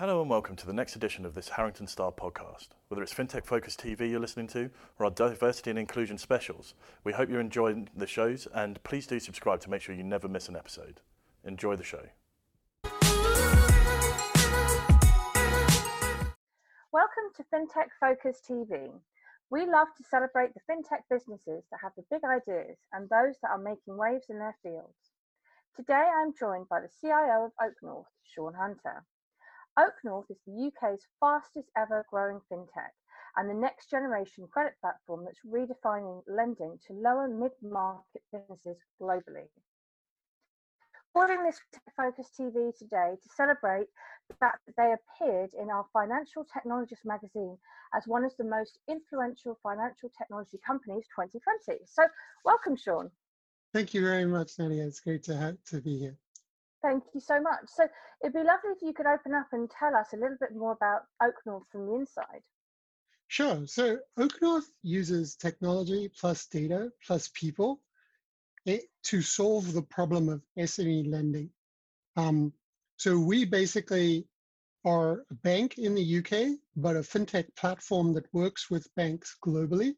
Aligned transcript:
Hello 0.00 0.22
and 0.22 0.30
welcome 0.30 0.56
to 0.56 0.66
the 0.66 0.72
next 0.72 0.96
edition 0.96 1.26
of 1.26 1.34
this 1.34 1.50
Harrington 1.50 1.86
Starr 1.86 2.10
podcast. 2.10 2.68
Whether 2.88 3.02
it's 3.02 3.12
FinTech 3.12 3.44
Focus 3.44 3.76
TV 3.76 4.08
you're 4.08 4.18
listening 4.18 4.46
to 4.46 4.70
or 4.98 5.04
our 5.04 5.10
diversity 5.10 5.68
and 5.68 5.78
inclusion 5.78 6.16
specials, 6.16 6.72
we 7.04 7.12
hope 7.12 7.28
you're 7.28 7.38
enjoying 7.38 7.90
the 7.94 8.06
shows 8.06 8.48
and 8.54 8.82
please 8.82 9.06
do 9.06 9.20
subscribe 9.20 9.60
to 9.60 9.68
make 9.68 9.82
sure 9.82 9.94
you 9.94 10.02
never 10.02 10.26
miss 10.26 10.48
an 10.48 10.56
episode. 10.56 11.02
Enjoy 11.44 11.76
the 11.76 11.84
show. 11.84 12.06
Welcome 16.90 17.28
to 17.36 17.44
FinTech 17.52 17.90
Focus 18.00 18.40
TV. 18.48 18.92
We 19.50 19.66
love 19.66 19.88
to 19.98 20.04
celebrate 20.10 20.54
the 20.54 20.60
FinTech 20.60 21.02
businesses 21.10 21.64
that 21.70 21.80
have 21.82 21.92
the 21.94 22.04
big 22.10 22.22
ideas 22.24 22.78
and 22.94 23.10
those 23.10 23.34
that 23.42 23.50
are 23.50 23.58
making 23.58 23.98
waves 23.98 24.28
in 24.30 24.38
their 24.38 24.56
fields. 24.62 25.12
Today 25.76 26.08
I'm 26.22 26.32
joined 26.32 26.70
by 26.70 26.80
the 26.80 26.88
CIO 27.02 27.44
of 27.44 27.52
OakNorth, 27.60 28.06
Sean 28.24 28.54
Hunter. 28.54 29.04
OakNorth 29.78 30.30
is 30.30 30.38
the 30.46 30.66
UK's 30.66 31.06
fastest 31.20 31.68
ever 31.76 32.04
growing 32.10 32.40
fintech 32.50 32.90
and 33.36 33.48
the 33.48 33.54
next 33.54 33.88
generation 33.88 34.48
credit 34.50 34.74
platform 34.80 35.24
that's 35.24 35.38
redefining 35.46 36.22
lending 36.26 36.78
to 36.86 36.92
lower 36.92 37.28
mid 37.28 37.52
market 37.62 38.22
businesses 38.32 38.76
globally. 39.00 39.48
Holding 41.14 41.42
this 41.42 41.60
Focus 41.96 42.28
TV 42.38 42.76
today 42.76 43.16
to 43.22 43.28
celebrate 43.34 43.88
the 44.28 44.36
fact 44.36 44.60
that 44.66 44.76
they 44.76 44.92
appeared 44.92 45.50
in 45.54 45.70
our 45.70 45.86
Financial 45.92 46.44
Technologist 46.44 47.04
magazine 47.04 47.56
as 47.94 48.06
one 48.06 48.24
of 48.24 48.32
the 48.38 48.44
most 48.44 48.78
influential 48.88 49.58
financial 49.62 50.10
technology 50.16 50.58
companies 50.64 51.04
2020. 51.16 51.80
So, 51.86 52.04
welcome, 52.44 52.76
Sean. 52.76 53.10
Thank 53.72 53.94
you 53.94 54.02
very 54.02 54.24
much, 54.24 54.52
Nadia. 54.58 54.86
It's 54.86 55.00
great 55.00 55.24
to 55.24 55.36
have, 55.36 55.56
to 55.66 55.80
be 55.80 55.98
here. 55.98 56.16
Thank 56.82 57.04
you 57.14 57.20
so 57.20 57.40
much. 57.40 57.64
So 57.66 57.86
it'd 58.22 58.32
be 58.32 58.40
lovely 58.42 58.70
if 58.70 58.82
you 58.82 58.92
could 58.92 59.06
open 59.06 59.34
up 59.34 59.48
and 59.52 59.70
tell 59.70 59.94
us 59.94 60.08
a 60.12 60.16
little 60.16 60.36
bit 60.40 60.54
more 60.54 60.72
about 60.72 61.02
OakNorth 61.22 61.64
from 61.70 61.86
the 61.86 61.94
inside. 61.94 62.42
Sure. 63.28 63.66
So 63.66 63.98
OakNorth 64.18 64.68
uses 64.82 65.36
technology 65.36 66.10
plus 66.18 66.46
data 66.46 66.90
plus 67.06 67.30
people 67.34 67.80
eh, 68.66 68.80
to 69.04 69.22
solve 69.22 69.72
the 69.72 69.82
problem 69.82 70.28
of 70.28 70.42
SME 70.58 71.10
lending. 71.10 71.50
Um, 72.16 72.52
so 72.96 73.18
we 73.18 73.44
basically 73.44 74.26
are 74.84 75.24
a 75.30 75.34
bank 75.34 75.78
in 75.78 75.94
the 75.94 76.18
UK, 76.18 76.58
but 76.76 76.96
a 76.96 77.00
fintech 77.00 77.54
platform 77.54 78.14
that 78.14 78.32
works 78.32 78.70
with 78.70 78.94
banks 78.94 79.36
globally. 79.44 79.94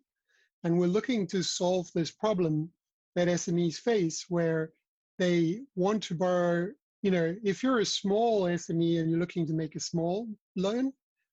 And 0.65 0.79
we're 0.79 0.87
looking 0.87 1.27
to 1.29 1.43
solve 1.43 1.91
this 1.95 2.11
problem 2.11 2.71
that 3.15 3.29
SMEs 3.29 3.77
face 3.77 4.27
where 4.29 4.73
they 5.19 5.61
want 5.77 6.03
to 6.05 6.15
borrow, 6.15 6.69
you 7.03 7.11
know, 7.11 7.35
if 7.43 7.63
you're 7.63 7.81
a 7.81 7.87
small 7.87 8.43
SME 8.45 9.01
and 9.01 9.11
you're 9.11 9.21
looking 9.21 9.47
to 9.47 9.53
make 9.53 9.77
a 9.77 9.81
small 9.81 10.29
loan, 10.57 10.93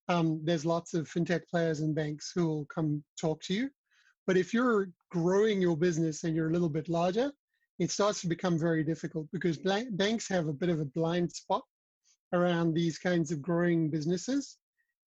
um, 0.09 0.41
there's 0.43 0.65
lots 0.65 0.93
of 0.93 1.07
fintech 1.07 1.47
players 1.47 1.81
and 1.81 1.95
banks 1.95 2.31
who 2.33 2.47
will 2.47 2.65
come 2.65 3.03
talk 3.19 3.41
to 3.43 3.53
you. 3.53 3.69
But 4.25 4.37
if 4.37 4.53
you're 4.53 4.89
growing 5.11 5.61
your 5.61 5.77
business 5.77 6.23
and 6.23 6.35
you're 6.35 6.49
a 6.49 6.53
little 6.53 6.69
bit 6.69 6.89
larger, 6.89 7.31
it 7.79 7.91
starts 7.91 8.21
to 8.21 8.27
become 8.27 8.59
very 8.59 8.83
difficult 8.83 9.27
because 9.31 9.57
banks 9.57 10.27
have 10.27 10.47
a 10.47 10.53
bit 10.53 10.69
of 10.69 10.79
a 10.79 10.85
blind 10.85 11.31
spot 11.31 11.63
around 12.33 12.73
these 12.73 12.97
kinds 12.97 13.31
of 13.31 13.41
growing 13.41 13.89
businesses. 13.89 14.57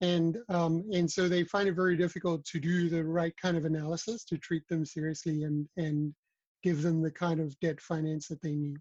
And, 0.01 0.37
um, 0.49 0.83
and 0.91 1.09
so 1.09 1.29
they 1.29 1.43
find 1.43 1.69
it 1.69 1.75
very 1.75 1.95
difficult 1.95 2.43
to 2.45 2.59
do 2.59 2.89
the 2.89 3.03
right 3.03 3.33
kind 3.41 3.55
of 3.55 3.65
analysis 3.65 4.25
to 4.25 4.37
treat 4.37 4.67
them 4.67 4.85
seriously 4.85 5.43
and, 5.43 5.67
and 5.77 6.13
give 6.63 6.81
them 6.81 7.01
the 7.01 7.11
kind 7.11 7.39
of 7.39 7.59
debt 7.59 7.79
finance 7.79 8.27
that 8.27 8.41
they 8.41 8.53
need. 8.53 8.77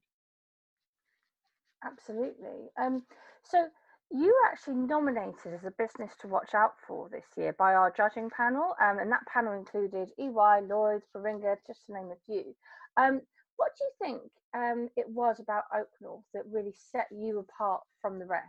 Absolutely. 1.85 2.71
Um, 2.81 3.03
so 3.43 3.67
you 4.11 4.27
were 4.27 4.51
actually 4.51 4.75
nominated 4.75 5.55
as 5.55 5.65
a 5.65 5.73
business 5.73 6.13
to 6.21 6.29
watch 6.29 6.55
out 6.55 6.75
for 6.87 7.09
this 7.11 7.25
year 7.37 7.55
by 7.59 7.75
our 7.75 7.93
judging 7.97 8.31
panel, 8.31 8.75
um, 8.81 8.99
and 8.99 9.11
that 9.11 9.27
panel 9.33 9.55
included 9.55 10.11
EY, 10.19 10.67
Lloyds, 10.69 11.07
Baringa, 11.15 11.57
just 11.67 11.87
to 11.87 11.95
name 11.95 12.11
a 12.13 12.17
few. 12.27 12.55
Um, 12.97 13.21
what 13.57 13.73
do 13.77 13.85
you 13.85 13.91
think 14.01 14.23
um, 14.55 14.89
it 14.97 15.09
was 15.09 15.41
about 15.41 15.65
OakNorth 15.75 16.25
that 16.35 16.45
really 16.51 16.75
set 16.93 17.07
you 17.11 17.39
apart 17.39 17.81
from 18.01 18.19
the 18.19 18.27
rest? 18.27 18.47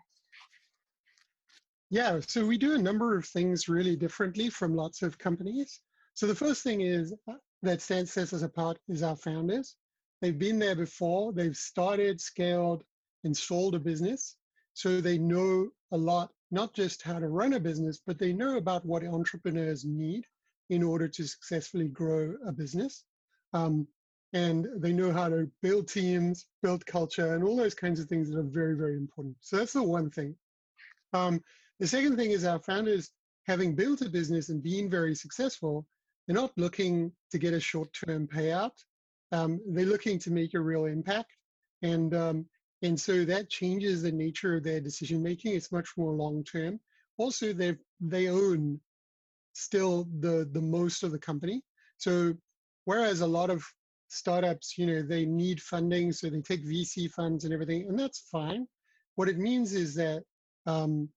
Yeah, 1.90 2.20
so 2.28 2.46
we 2.46 2.58
do 2.58 2.76
a 2.76 2.82
number 2.82 3.16
of 3.16 3.26
things 3.26 3.70
really 3.70 3.96
differently 3.96 4.50
from 4.50 4.76
lots 4.76 5.02
of 5.02 5.18
companies. 5.18 5.80
So 6.14 6.28
the 6.28 6.36
first 6.36 6.64
thing 6.64 6.82
is 6.82 7.14
that 7.64 7.82
sets 7.82 8.18
us 8.18 8.44
apart 8.44 8.78
is 8.88 9.04
our 9.04 9.16
founders. 9.16 9.76
They've 10.22 10.38
been 10.38 10.60
there 10.60 10.76
before. 10.76 11.34
They've 11.34 11.56
started, 11.56 12.22
scaled, 12.22 12.84
and 13.24 13.36
sold 13.36 13.74
a 13.76 13.80
business. 13.80 14.36
So 14.74 15.02
they 15.02 15.18
know 15.18 15.70
a 15.92 15.98
lot, 15.98 16.32
not 16.52 16.74
just 16.74 17.02
how 17.02 17.20
to 17.20 17.28
run 17.28 17.54
a 17.54 17.60
business, 17.60 18.02
but 18.06 18.20
they 18.20 18.34
know 18.34 18.58
about 18.58 18.86
what 18.86 19.06
entrepreneurs 19.06 19.86
need 19.86 20.26
in 20.70 20.84
order 20.84 21.08
to 21.08 21.28
successfully 21.28 21.88
grow 21.88 22.36
a 22.46 22.52
business. 22.52 23.06
Um, 23.54 23.88
and 24.34 24.68
they 24.78 24.92
know 24.92 25.12
how 25.12 25.30
to 25.30 25.50
build 25.62 25.88
teams, 25.88 26.48
build 26.62 26.86
culture, 26.86 27.36
and 27.36 27.44
all 27.44 27.56
those 27.56 27.76
kinds 27.76 28.00
of 28.00 28.08
things 28.08 28.30
that 28.30 28.40
are 28.40 28.44
very, 28.44 28.76
very 28.76 28.96
important. 28.96 29.36
So 29.42 29.58
that's 29.58 29.74
the 29.74 29.84
one 29.84 30.10
thing. 30.10 30.36
Um, 31.14 31.42
the 31.80 31.88
second 31.88 32.18
thing 32.18 32.32
is 32.32 32.44
our 32.44 32.60
founders, 32.60 33.12
having 33.46 33.76
built 33.76 34.02
a 34.02 34.10
business 34.10 34.50
and 34.50 34.64
being 34.64 34.90
very 34.90 35.16
successful, 35.16 35.86
they're 36.26 36.36
not 36.36 36.58
looking 36.58 37.12
to 37.32 37.38
get 37.38 37.54
a 37.54 37.60
short-term 37.60 38.28
payout. 38.28 38.72
Um, 39.32 39.60
they're 39.68 39.86
looking 39.86 40.20
to 40.20 40.32
make 40.32 40.54
a 40.54 40.60
real 40.60 40.86
impact, 40.86 41.32
and 41.82 42.14
um, 42.14 42.46
and 42.82 43.00
so 43.00 43.26
that 43.26 43.50
changes 43.50 44.02
the 44.02 44.12
nature 44.12 44.56
of 44.56 44.64
their 44.64 44.80
decision 44.80 45.24
making. 45.24 45.56
It's 45.56 45.72
much 45.72 45.90
more 45.98 46.12
long-term. 46.12 46.80
Also, 47.18 47.54
they 47.54 47.76
they 48.00 48.28
own 48.30 48.80
still 49.54 50.08
the 50.20 50.48
the 50.52 50.62
most 50.62 51.04
of 51.04 51.12
the 51.12 51.20
company. 51.20 51.64
So 51.98 52.34
whereas 52.86 53.22
a 53.22 53.28
lot 53.28 53.50
of 53.50 53.66
startups, 54.10 54.78
you 54.78 54.86
know, 54.86 55.02
they 55.02 55.26
need 55.26 55.62
funding, 55.62 56.12
so 56.12 56.30
they 56.30 56.42
take 56.42 56.66
VC 56.66 57.10
funds 57.10 57.46
and 57.46 57.54
everything, 57.54 57.88
and 57.88 57.98
that's 57.98 58.28
fine. 58.32 58.68
What 59.16 59.30
it 59.30 59.38
means 59.38 59.74
is 59.74 59.96
that 59.96 60.24
um, 60.66 61.10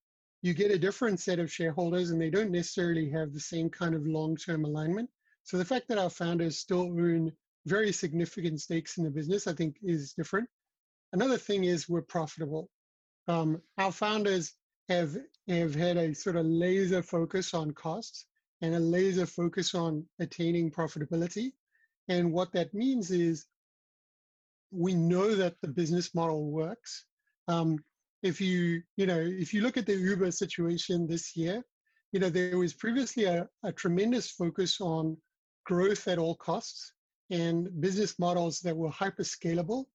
you 0.47 0.53
get 0.53 0.71
a 0.71 0.79
different 0.79 1.19
set 1.19 1.39
of 1.39 1.51
shareholders 1.51 2.09
and 2.09 2.21
they 2.21 2.29
don't 2.29 2.51
necessarily 2.51 3.09
have 3.09 3.33
the 3.33 3.39
same 3.39 3.69
kind 3.69 3.93
of 3.93 4.07
long-term 4.07 4.63
alignment. 4.63 5.09
So 5.43 5.57
the 5.57 5.65
fact 5.65 5.89
that 5.89 5.97
our 5.97 6.09
founders 6.09 6.57
still 6.57 6.83
own 6.83 7.33
very 7.65 7.91
significant 7.91 8.61
stakes 8.61 8.97
in 8.97 9.03
the 9.03 9.09
business, 9.09 9.45
I 9.45 9.53
think 9.53 9.75
is 9.83 10.13
different. 10.13 10.47
Another 11.11 11.37
thing 11.37 11.65
is 11.65 11.89
we're 11.89 12.01
profitable. 12.01 12.69
Um, 13.27 13.61
our 13.77 13.91
founders 13.91 14.53
have, 14.87 15.17
have 15.49 15.75
had 15.75 15.97
a 15.97 16.15
sort 16.15 16.37
of 16.37 16.45
laser 16.45 17.03
focus 17.03 17.53
on 17.53 17.71
costs 17.71 18.25
and 18.61 18.73
a 18.73 18.79
laser 18.79 19.25
focus 19.25 19.75
on 19.75 20.05
attaining 20.19 20.71
profitability. 20.71 21.51
And 22.07 22.31
what 22.31 22.53
that 22.53 22.73
means 22.73 23.11
is 23.11 23.45
we 24.71 24.93
know 24.93 25.35
that 25.35 25.55
the 25.61 25.67
business 25.67 26.15
model 26.15 26.49
works. 26.49 27.03
Um, 27.49 27.79
if 28.23 28.41
you 28.41 28.81
you 28.95 29.05
know 29.05 29.19
if 29.19 29.53
you 29.53 29.61
look 29.61 29.77
at 29.77 29.85
the 29.85 29.95
uber 29.95 30.31
situation 30.31 31.07
this 31.07 31.35
year 31.35 31.63
you 32.11 32.19
know 32.19 32.29
there 32.29 32.57
was 32.57 32.73
previously 32.73 33.25
a, 33.25 33.47
a 33.63 33.71
tremendous 33.71 34.31
focus 34.31 34.81
on 34.81 35.15
growth 35.65 36.07
at 36.07 36.17
all 36.17 36.35
costs 36.35 36.93
and 37.29 37.69
business 37.81 38.17
models 38.19 38.59
that 38.59 38.75
were 38.75 38.89
hyper 38.89 39.23
scalable 39.23 39.85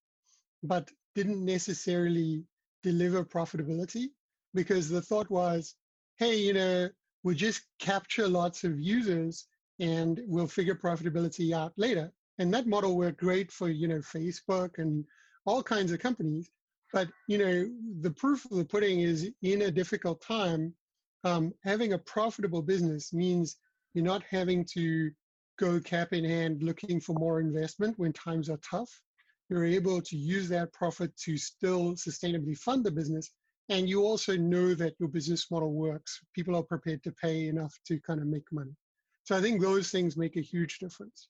but 0.63 0.91
didn't 1.15 1.45
necessarily 1.45 2.45
deliver 2.83 3.25
profitability 3.25 4.07
because 4.55 4.89
the 4.89 5.03
thought 5.03 5.31
was 5.31 5.75
hey 6.19 6.37
you 6.37 6.53
know 6.53 6.89
we'll 7.23 7.35
just 7.35 7.63
capture 7.79 8.29
lots 8.29 8.65
of 8.65 8.81
users 8.81 9.47
and 9.81 10.21
we'll 10.27 10.47
figure 10.47 10.75
profitability 10.75 11.55
out 11.55 11.73
later. 11.77 12.13
And 12.39 12.53
that 12.55 12.67
model 12.67 12.97
worked 12.97 13.21
great 13.21 13.53
for 13.53 13.69
you 13.69 13.89
know 13.89 13.99
facebook 13.99 14.79
and 14.79 15.05
all 15.45 15.63
kinds 15.63 15.93
of 15.93 15.99
companies 15.99 16.51
but 16.93 17.09
you 17.27 17.39
know, 17.39 17.71
the 18.01 18.11
proof 18.11 18.45
of 18.45 18.57
the 18.59 18.65
pudding 18.65 19.01
is 19.01 19.31
in 19.43 19.63
a 19.63 19.71
difficult 19.71 20.21
time, 20.21 20.75
um, 21.25 21.53
having 21.65 21.93
a 21.93 21.99
profitable 21.99 22.63
business 22.63 23.13
means 23.13 23.57
you're 23.95 24.05
not 24.05 24.23
having 24.31 24.65
to 24.75 25.11
go 25.59 25.81
cap 25.81 26.13
in 26.13 26.25
hand 26.25 26.63
looking 26.63 27.01
for 27.01 27.15
more 27.15 27.41
investment 27.41 27.99
when 27.99 28.13
times 28.13 28.51
are 28.51 28.59
tough. 28.59 28.91
You're 29.49 29.65
able 29.65 30.01
to 30.01 30.17
use 30.17 30.49
that 30.49 30.73
profit 30.73 31.17
to 31.25 31.37
still 31.37 31.93
sustainably 31.93 32.57
fund 32.57 32.85
the 32.85 32.91
business. 32.91 33.31
And 33.69 33.89
you 33.89 34.03
also 34.05 34.37
know 34.37 34.75
that 34.75 34.95
your 34.99 35.09
business 35.09 35.51
model 35.51 35.73
works. 35.73 36.21
People 36.35 36.57
are 36.57 36.63
prepared 36.63 37.03
to 37.05 37.13
pay 37.13 37.49
enough 37.49 37.75
to 37.87 38.01
kind 38.01 38.21
of 38.21 38.27
make 38.27 38.51
money. 38.51 38.75
So 39.25 39.37
I 39.37 39.41
think 39.41 39.61
those 39.61 39.91
things 39.91 40.17
make 40.17 40.37
a 40.37 40.41
huge 40.41 40.79
difference. 40.79 41.29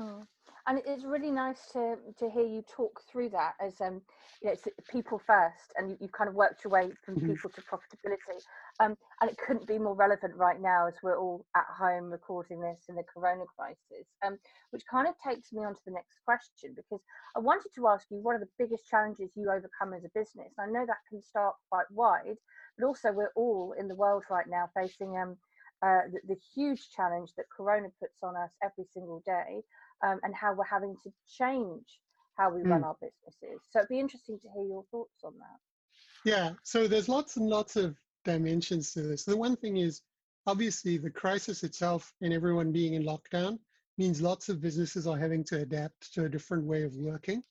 Mm. 0.00 0.26
And 0.66 0.80
it's 0.84 1.04
really 1.04 1.30
nice 1.30 1.60
to 1.72 1.96
to 2.18 2.28
hear 2.28 2.44
you 2.44 2.62
talk 2.74 3.00
through 3.10 3.28
that 3.28 3.54
as 3.60 3.80
um 3.80 4.00
you 4.42 4.48
know 4.48 4.52
it's 4.52 4.66
people 4.90 5.20
first 5.26 5.72
and 5.76 5.90
you, 5.90 5.96
have 6.00 6.12
kind 6.12 6.28
of 6.28 6.34
worked 6.34 6.64
your 6.64 6.72
way 6.72 6.90
from 7.04 7.16
mm-hmm. 7.16 7.32
people 7.32 7.50
to 7.50 7.60
profitability 7.62 8.40
um 8.80 8.96
and 9.20 9.30
it 9.30 9.36
couldn't 9.38 9.66
be 9.66 9.78
more 9.78 9.94
relevant 9.94 10.34
right 10.36 10.60
now 10.60 10.86
as 10.86 10.94
we're 11.02 11.18
all 11.18 11.44
at 11.54 11.66
home 11.70 12.10
recording 12.10 12.60
this 12.60 12.80
in 12.88 12.94
the 12.94 13.02
corona 13.02 13.44
crisis 13.56 14.06
um 14.26 14.36
which 14.70 14.82
kind 14.90 15.06
of 15.08 15.14
takes 15.26 15.52
me 15.52 15.64
on 15.64 15.74
to 15.74 15.80
the 15.86 15.92
next 15.92 16.18
question 16.24 16.74
because 16.74 17.00
i 17.36 17.38
wanted 17.38 17.70
to 17.74 17.86
ask 17.88 18.06
you 18.10 18.18
what 18.18 18.34
are 18.34 18.40
the 18.40 18.48
biggest 18.58 18.86
challenges 18.88 19.30
you 19.34 19.50
overcome 19.50 19.94
as 19.94 20.04
a 20.04 20.18
business 20.18 20.52
and 20.58 20.68
i 20.68 20.78
know 20.78 20.86
that 20.86 20.98
can 21.08 21.22
start 21.22 21.54
quite 21.70 21.86
wide 21.90 22.36
but 22.78 22.86
also 22.86 23.12
we're 23.12 23.32
all 23.36 23.74
in 23.78 23.88
the 23.88 23.94
world 23.94 24.24
right 24.30 24.46
now 24.48 24.68
facing 24.74 25.16
um 25.16 25.36
uh, 25.82 26.08
the, 26.10 26.34
the, 26.34 26.40
huge 26.54 26.88
challenge 26.88 27.32
that 27.36 27.44
Corona 27.54 27.88
puts 28.00 28.22
on 28.22 28.34
us 28.34 28.50
every 28.62 28.86
single 28.94 29.22
day, 29.26 29.60
um, 30.04 30.20
and 30.22 30.34
how 30.34 30.54
we're 30.54 30.64
having 30.64 30.96
to 31.04 31.12
change 31.38 32.00
how 32.36 32.50
we 32.50 32.62
mm. 32.62 32.70
run 32.70 32.84
our 32.84 32.96
businesses. 33.00 33.60
So 33.70 33.80
it'd 33.80 33.88
be 33.88 33.98
interesting 33.98 34.38
to 34.40 34.48
hear 34.54 34.64
your 34.64 34.84
thoughts 34.90 35.24
on 35.24 35.32
that. 35.38 36.30
Yeah, 36.30 36.50
so 36.62 36.86
there's 36.86 37.08
lots 37.08 37.36
and 37.36 37.48
lots 37.48 37.76
of 37.76 37.96
dimensions 38.24 38.92
to 38.92 39.02
this. 39.02 39.24
The 39.24 39.36
one 39.36 39.56
thing 39.56 39.78
is 39.78 40.02
obviously 40.46 40.98
the 40.98 41.10
crisis 41.10 41.64
itself 41.64 42.12
and 42.20 42.32
everyone 42.32 42.72
being 42.72 42.94
in 42.94 43.04
lockdown 43.04 43.58
means 43.98 44.20
lots 44.20 44.48
of 44.48 44.60
businesses 44.60 45.06
are 45.06 45.16
having 45.16 45.44
to 45.44 45.58
adapt 45.58 46.12
to 46.14 46.24
a 46.24 46.28
different 46.28 46.64
way 46.64 46.82
of 46.82 46.94
working. 46.96 47.42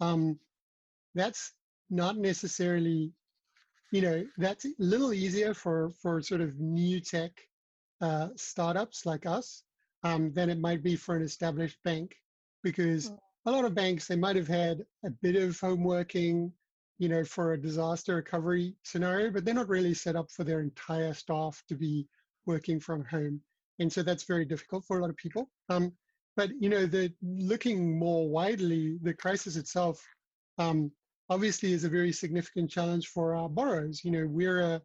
Um, 0.00 0.38
that's 1.14 1.52
not 1.90 2.16
necessarily, 2.16 3.12
you 3.92 4.00
know, 4.00 4.24
that's 4.38 4.64
a 4.64 4.70
little 4.78 5.12
easier 5.12 5.54
for 5.54 5.90
for 6.02 6.20
sort 6.22 6.40
of 6.40 6.58
new 6.58 7.00
tech 7.00 7.32
uh, 8.00 8.28
startups 8.34 9.06
like 9.06 9.26
us 9.26 9.62
um, 10.04 10.32
than 10.32 10.50
it 10.50 10.58
might 10.58 10.82
be 10.82 10.96
for 10.96 11.16
an 11.16 11.22
established 11.22 11.78
bank 11.84 12.16
because 12.62 13.10
mm. 13.10 13.18
a 13.46 13.50
lot 13.50 13.64
of 13.64 13.74
banks 13.74 14.06
they 14.06 14.16
might 14.16 14.36
have 14.36 14.48
had 14.48 14.84
a 15.04 15.10
bit 15.10 15.36
of 15.36 15.58
home 15.58 15.84
working 15.84 16.52
you 16.98 17.08
know 17.08 17.24
for 17.24 17.52
a 17.52 17.60
disaster 17.60 18.16
recovery 18.16 18.74
scenario 18.82 19.30
but 19.30 19.44
they're 19.44 19.54
not 19.54 19.68
really 19.68 19.94
set 19.94 20.16
up 20.16 20.30
for 20.30 20.44
their 20.44 20.60
entire 20.60 21.14
staff 21.14 21.62
to 21.68 21.74
be 21.74 22.06
working 22.46 22.80
from 22.80 23.04
home. 23.04 23.40
And 23.78 23.92
so 23.92 24.02
that's 24.02 24.24
very 24.24 24.44
difficult 24.44 24.84
for 24.84 24.98
a 24.98 25.00
lot 25.00 25.10
of 25.10 25.16
people. 25.16 25.50
Um, 25.68 25.92
but 26.36 26.50
you 26.58 26.70
know 26.70 26.86
the 26.86 27.12
looking 27.22 27.98
more 27.98 28.26
widely 28.28 28.98
the 29.02 29.12
crisis 29.12 29.56
itself 29.56 30.02
um, 30.56 30.90
obviously 31.28 31.72
is 31.72 31.84
a 31.84 31.90
very 31.90 32.10
significant 32.10 32.70
challenge 32.70 33.08
for 33.08 33.34
our 33.34 33.50
borrowers. 33.50 34.02
You 34.02 34.12
know 34.12 34.26
we're 34.26 34.60
a 34.60 34.82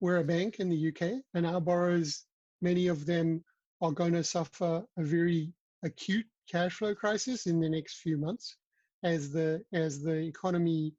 we're 0.00 0.18
a 0.18 0.24
bank 0.24 0.60
in 0.60 0.68
the 0.68 0.88
uk 0.88 1.02
and 1.34 1.46
our 1.46 1.60
borrowers 1.60 2.24
many 2.60 2.86
of 2.88 3.06
them 3.06 3.42
are 3.84 3.92
going 3.92 4.14
to 4.14 4.24
suffer 4.24 4.82
a 4.96 5.02
very 5.02 5.52
acute 5.84 6.26
cash 6.50 6.76
flow 6.76 6.94
crisis 6.94 7.46
in 7.46 7.60
the 7.60 7.68
next 7.68 7.96
few 7.96 8.16
months 8.16 8.56
as 9.02 9.30
the 9.30 9.62
as 9.72 10.02
the 10.02 10.16
economy 10.16 10.94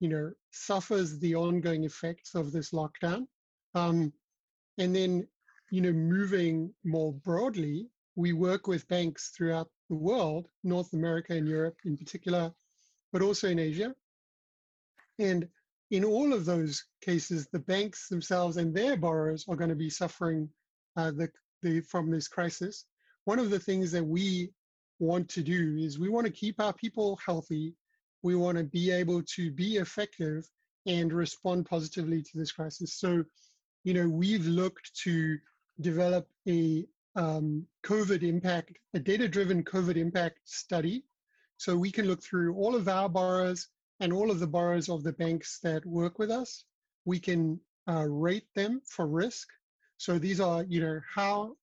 you 0.00 0.08
know 0.08 0.32
suffers 0.50 1.18
the 1.18 1.34
ongoing 1.34 1.84
effects 1.84 2.34
of 2.34 2.50
this 2.50 2.70
lockdown. 2.70 3.26
Um, 3.74 4.12
and 4.78 4.96
then 4.96 5.28
you 5.70 5.82
know 5.82 5.92
moving 5.92 6.72
more 6.84 7.12
broadly 7.12 7.88
we 8.16 8.32
work 8.32 8.66
with 8.66 8.88
banks 8.88 9.30
throughout 9.36 9.68
the 9.88 9.96
world 9.96 10.48
north 10.64 10.92
america 10.92 11.32
and 11.34 11.48
europe 11.48 11.76
in 11.84 11.96
particular 11.96 12.52
but 13.12 13.22
also 13.22 13.48
in 13.48 13.58
asia. 13.58 13.94
And 15.18 15.46
in 15.90 16.04
all 16.04 16.32
of 16.32 16.46
those 16.46 16.84
cases 17.02 17.48
the 17.52 17.58
banks 17.58 18.08
themselves 18.08 18.56
and 18.56 18.74
their 18.74 18.96
borrowers 18.96 19.44
are 19.48 19.56
going 19.56 19.70
to 19.70 19.76
be 19.76 19.90
suffering 19.90 20.48
uh, 20.96 21.10
the, 21.10 21.30
the, 21.62 21.80
from 21.80 22.10
this 22.10 22.28
crisis, 22.28 22.84
one 23.24 23.38
of 23.38 23.50
the 23.50 23.58
things 23.58 23.92
that 23.92 24.04
we 24.04 24.52
want 24.98 25.28
to 25.30 25.42
do 25.42 25.76
is 25.78 25.98
we 25.98 26.08
want 26.08 26.26
to 26.26 26.32
keep 26.32 26.60
our 26.60 26.72
people 26.72 27.18
healthy. 27.24 27.74
We 28.22 28.36
want 28.36 28.58
to 28.58 28.64
be 28.64 28.90
able 28.90 29.22
to 29.36 29.50
be 29.50 29.76
effective 29.76 30.48
and 30.86 31.12
respond 31.12 31.66
positively 31.66 32.22
to 32.22 32.38
this 32.38 32.52
crisis. 32.52 32.94
So, 32.98 33.24
you 33.84 33.94
know, 33.94 34.08
we've 34.08 34.46
looked 34.46 34.94
to 35.04 35.38
develop 35.80 36.28
a 36.48 36.86
um, 37.16 37.66
COVID 37.84 38.22
impact, 38.22 38.78
a 38.94 38.98
data-driven 38.98 39.64
COVID 39.64 39.96
impact 39.96 40.38
study. 40.44 41.04
So 41.58 41.76
we 41.76 41.90
can 41.90 42.06
look 42.06 42.22
through 42.22 42.54
all 42.56 42.74
of 42.74 42.88
our 42.88 43.08
borrowers 43.08 43.68
and 44.00 44.12
all 44.12 44.30
of 44.30 44.40
the 44.40 44.46
borrowers 44.46 44.88
of 44.88 45.02
the 45.02 45.12
banks 45.12 45.60
that 45.62 45.86
work 45.86 46.18
with 46.18 46.30
us. 46.30 46.64
We 47.04 47.20
can 47.20 47.60
uh, 47.88 48.06
rate 48.08 48.46
them 48.54 48.82
for 48.86 49.06
risk 49.06 49.48
so 50.02 50.18
these 50.18 50.40
are, 50.40 50.64
you 50.64 50.80
know, 50.80 51.00
how 51.14 51.54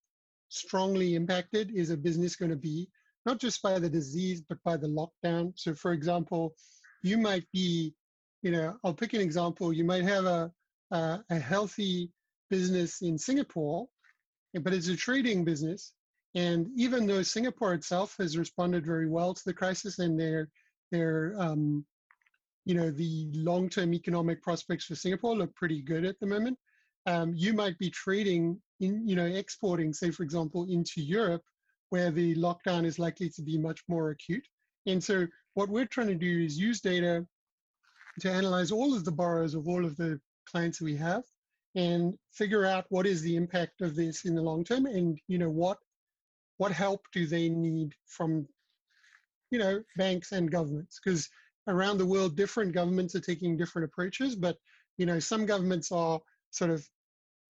strongly 0.48 1.16
impacted 1.16 1.76
is 1.76 1.90
a 1.90 1.98
business 1.98 2.38
going 2.38 2.52
to 2.52 2.56
be, 2.56 2.88
not 3.26 3.38
just 3.38 3.62
by 3.62 3.78
the 3.78 3.90
disease, 3.90 4.42
but 4.48 4.64
by 4.64 4.78
the 4.78 4.88
lockdown. 4.88 5.52
So 5.58 5.76
for 5.76 5.92
example, 5.92 6.56
you 7.04 7.18
might 7.18 7.44
be, 7.52 7.94
you 8.42 8.52
know, 8.52 8.78
I'll 8.82 8.94
pick 8.94 9.12
an 9.12 9.20
example. 9.20 9.74
You 9.74 9.84
might 9.84 10.06
have 10.06 10.24
a, 10.24 10.54
a, 10.90 11.38
healthy 11.38 12.14
business 12.50 13.02
in 13.02 13.18
Singapore, 13.18 13.90
but 14.54 14.74
it's 14.74 14.88
a 14.88 14.96
trading 14.96 15.44
business. 15.44 15.92
And 16.34 16.70
even 16.78 17.08
though 17.08 17.24
Singapore 17.24 17.74
itself 17.74 18.16
has 18.20 18.38
responded 18.38 18.86
very 18.86 19.10
well 19.10 19.34
to 19.34 19.44
the 19.46 19.54
crisis 19.54 20.00
and 20.00 20.18
their, 20.18 20.48
their 20.94 21.36
um, 21.38 21.86
you 22.64 22.74
know, 22.74 22.90
the 22.90 23.30
long-term 23.34 23.94
economic 23.94 24.42
prospects 24.42 24.86
for 24.86 24.96
Singapore 24.96 25.36
look 25.36 25.54
pretty 25.56 25.82
good 25.82 26.06
at 26.06 26.18
the 26.22 26.26
moment 26.26 26.58
um, 27.10 27.34
you 27.36 27.54
might 27.54 27.78
be 27.80 27.90
trading 27.90 28.62
in, 28.80 29.08
you 29.08 29.16
know, 29.16 29.26
exporting, 29.26 29.94
say, 29.94 30.12
for 30.12 30.22
example, 30.22 30.68
into 30.70 31.02
Europe, 31.02 31.42
where 31.90 32.12
the 32.12 32.36
lockdown 32.36 32.86
is 32.86 33.00
likely 33.00 33.30
to 33.32 33.42
be 33.42 33.58
much 33.58 33.82
more 33.88 34.12
acute. 34.12 34.46
And 34.86 35.04
so 35.04 35.26
what 35.56 35.70
we're 35.70 35.88
trying 35.88 36.08
to 36.08 36.16
do 36.16 36.40
is 36.40 36.60
use 36.60 36.82
data 36.82 37.26
to 38.20 38.32
analyze 38.32 38.72
all 38.72 38.94
of 38.94 39.06
the 39.06 39.12
borrowers 39.12 39.56
of 39.56 39.68
all 39.68 39.84
of 39.84 39.98
the 39.98 40.20
clients 40.46 40.82
we 40.82 40.96
have 40.98 41.24
and 41.76 42.14
figure 42.32 42.66
out 42.66 42.86
what 42.90 43.08
is 43.08 43.24
the 43.24 43.36
impact 43.36 43.82
of 43.82 43.96
this 43.96 44.26
in 44.26 44.36
the 44.36 44.42
long 44.42 44.64
term 44.64 44.86
and 44.86 45.20
you 45.28 45.38
know 45.38 45.50
what 45.50 45.78
what 46.58 46.72
help 46.72 47.02
do 47.14 47.28
they 47.28 47.48
need 47.48 47.94
from 48.08 48.48
you 49.52 49.60
know 49.60 49.80
banks 49.96 50.32
and 50.32 50.52
governments 50.52 51.00
because 51.04 51.30
around 51.68 52.00
the 52.00 52.06
world 52.06 52.36
different 52.36 52.74
governments 52.74 53.14
are 53.14 53.22
taking 53.22 53.56
different 53.56 53.86
approaches 53.86 54.36
but 54.36 54.58
you 54.98 55.06
know 55.06 55.20
some 55.20 55.46
governments 55.46 55.92
are 55.92 56.20
sort 56.50 56.72
of 56.72 56.84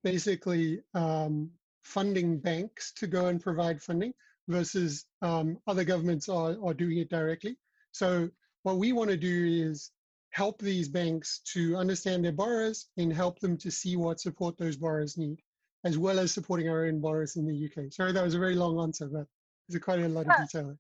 basically 0.04 0.80
um, 0.94 1.50
funding 1.84 2.40
banks 2.40 2.92
to 2.94 3.08
go 3.08 3.28
and 3.28 3.42
provide 3.42 3.82
funding 3.82 4.14
versus 4.48 5.06
um, 5.22 5.58
other 5.68 5.84
governments 5.84 6.30
are, 6.30 6.56
are 6.64 6.74
doing 6.74 6.98
it 6.98 7.10
directly. 7.10 7.58
So 7.92 8.30
what 8.64 8.78
we 8.78 8.92
want 8.94 9.10
to 9.10 9.18
do 9.18 9.70
is 9.70 9.92
help 10.32 10.62
these 10.62 10.90
banks 10.90 11.42
to 11.54 11.76
understand 11.76 12.24
their 12.24 12.32
borrowers 12.32 12.88
and 12.98 13.12
help 13.12 13.40
them 13.40 13.58
to 13.58 13.72
see 13.72 13.96
what 13.96 14.20
support 14.20 14.58
those 14.58 14.76
borrowers 14.76 15.18
need, 15.18 15.40
as 15.84 15.98
well 15.98 16.20
as 16.20 16.32
supporting 16.32 16.70
our 16.70 16.86
own 16.86 17.00
borrowers 17.00 17.36
in 17.36 17.46
the 17.48 17.66
UK. 17.66 17.92
Sorry, 17.92 18.12
that 18.12 18.24
was 18.24 18.36
a 18.36 18.40
very 18.40 18.56
long 18.56 18.80
answer, 18.80 19.08
but 19.08 19.26
there's 19.68 19.84
quite 19.84 20.00
a 20.00 20.08
lot 20.08 20.28
of 20.28 20.38
detail. 20.38 20.78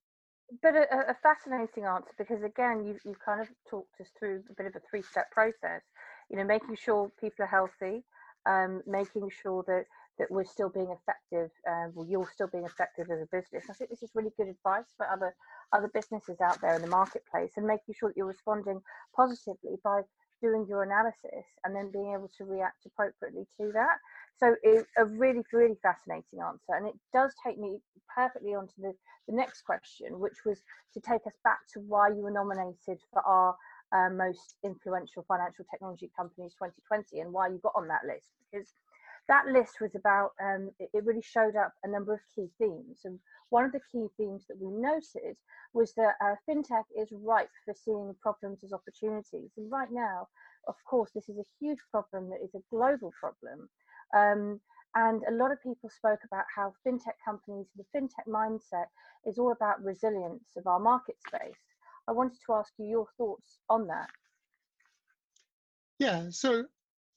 But 0.63 0.75
a, 0.75 1.11
a 1.11 1.17
fascinating 1.21 1.85
answer 1.85 2.09
because 2.17 2.41
again, 2.43 2.83
you 2.83 2.97
you 3.05 3.15
kind 3.23 3.39
of 3.39 3.47
talked 3.69 4.01
us 4.01 4.07
through 4.17 4.43
a 4.49 4.53
bit 4.53 4.65
of 4.65 4.75
a 4.75 4.81
three-step 4.89 5.29
process. 5.31 5.81
You 6.29 6.37
know, 6.37 6.43
making 6.43 6.75
sure 6.75 7.11
people 7.21 7.45
are 7.45 7.47
healthy, 7.47 8.03
um, 8.45 8.81
making 8.85 9.29
sure 9.29 9.63
that 9.67 9.85
that 10.17 10.29
we're 10.29 10.43
still 10.43 10.67
being 10.67 10.91
effective, 10.91 11.49
uh, 11.65 11.87
well, 11.93 12.05
you're 12.05 12.29
still 12.33 12.47
being 12.47 12.65
effective 12.65 13.09
as 13.09 13.21
a 13.21 13.27
business. 13.31 13.69
I 13.69 13.73
think 13.73 13.89
this 13.89 14.03
is 14.03 14.11
really 14.13 14.33
good 14.35 14.49
advice 14.49 14.93
for 14.97 15.07
other 15.07 15.33
other 15.71 15.89
businesses 15.93 16.41
out 16.41 16.59
there 16.61 16.75
in 16.75 16.81
the 16.81 16.87
marketplace, 16.87 17.53
and 17.55 17.65
making 17.65 17.95
sure 17.97 18.09
that 18.09 18.17
you're 18.17 18.25
responding 18.25 18.81
positively 19.15 19.77
by 19.83 20.01
doing 20.41 20.65
your 20.69 20.83
analysis 20.83 21.45
and 21.63 21.75
then 21.75 21.91
being 21.91 22.13
able 22.13 22.29
to 22.37 22.45
react 22.45 22.85
appropriately 22.85 23.45
to 23.59 23.71
that. 23.73 23.97
So 24.37 24.55
a 24.97 25.05
really, 25.05 25.43
really 25.51 25.77
fascinating 25.83 26.39
answer, 26.41 26.73
and 26.75 26.87
it 26.87 26.95
does 27.13 27.33
take 27.45 27.57
me 27.59 27.79
perfectly 28.13 28.55
onto 28.55 28.73
the, 28.77 28.93
the 29.27 29.35
next 29.35 29.63
question, 29.63 30.19
which 30.19 30.45
was 30.45 30.61
to 30.93 31.01
take 31.01 31.27
us 31.27 31.37
back 31.43 31.59
to 31.73 31.81
why 31.81 32.09
you 32.09 32.21
were 32.21 32.31
nominated 32.31 32.99
for 33.11 33.21
our 33.21 33.55
uh, 33.91 34.09
most 34.09 34.55
influential 34.63 35.25
financial 35.27 35.65
technology 35.69 36.11
companies 36.15 36.53
2020 36.53 37.19
and 37.21 37.33
why 37.33 37.47
you 37.47 37.59
got 37.63 37.73
on 37.75 37.87
that 37.87 38.05
list 38.05 38.29
because 38.51 38.67
that 39.27 39.45
list 39.47 39.79
was 39.79 39.95
about 39.95 40.31
um, 40.43 40.71
it, 40.79 40.89
it, 40.93 41.05
really 41.05 41.21
showed 41.21 41.55
up 41.55 41.73
a 41.83 41.87
number 41.87 42.13
of 42.13 42.19
key 42.35 42.47
themes 42.57 43.01
and 43.05 43.19
one 43.49 43.63
of 43.63 43.71
the 43.71 43.81
key 43.91 44.07
themes 44.17 44.45
that 44.47 44.59
we 44.59 44.69
noted 44.69 45.37
was 45.73 45.93
that 45.93 46.15
uh, 46.21 46.35
fintech 46.47 46.83
is 46.97 47.09
ripe 47.11 47.49
for 47.65 47.73
seeing 47.73 48.15
problems 48.21 48.63
as 48.63 48.73
opportunities 48.73 49.51
and 49.57 49.71
right 49.71 49.91
now 49.91 50.27
of 50.67 50.75
course 50.85 51.11
this 51.13 51.29
is 51.29 51.37
a 51.37 51.51
huge 51.59 51.79
problem 51.91 52.29
that 52.29 52.43
is 52.43 52.53
a 52.55 52.63
global 52.69 53.11
problem 53.19 53.69
um, 54.15 54.59
and 54.95 55.21
a 55.29 55.33
lot 55.33 55.51
of 55.51 55.61
people 55.61 55.89
spoke 55.89 56.19
about 56.25 56.45
how 56.55 56.73
fintech 56.85 57.17
companies 57.23 57.67
the 57.75 57.85
fintech 57.95 58.27
mindset 58.27 58.85
is 59.25 59.37
all 59.37 59.51
about 59.51 59.83
resilience 59.83 60.49
of 60.57 60.65
our 60.65 60.79
market 60.79 61.15
space 61.27 61.57
I 62.09 62.11
wanted 62.11 62.39
to 62.47 62.53
ask 62.53 62.73
you 62.79 62.85
your 62.85 63.07
thoughts 63.17 63.59
on 63.69 63.85
that. 63.87 64.09
Yeah, 65.99 66.29
so 66.31 66.65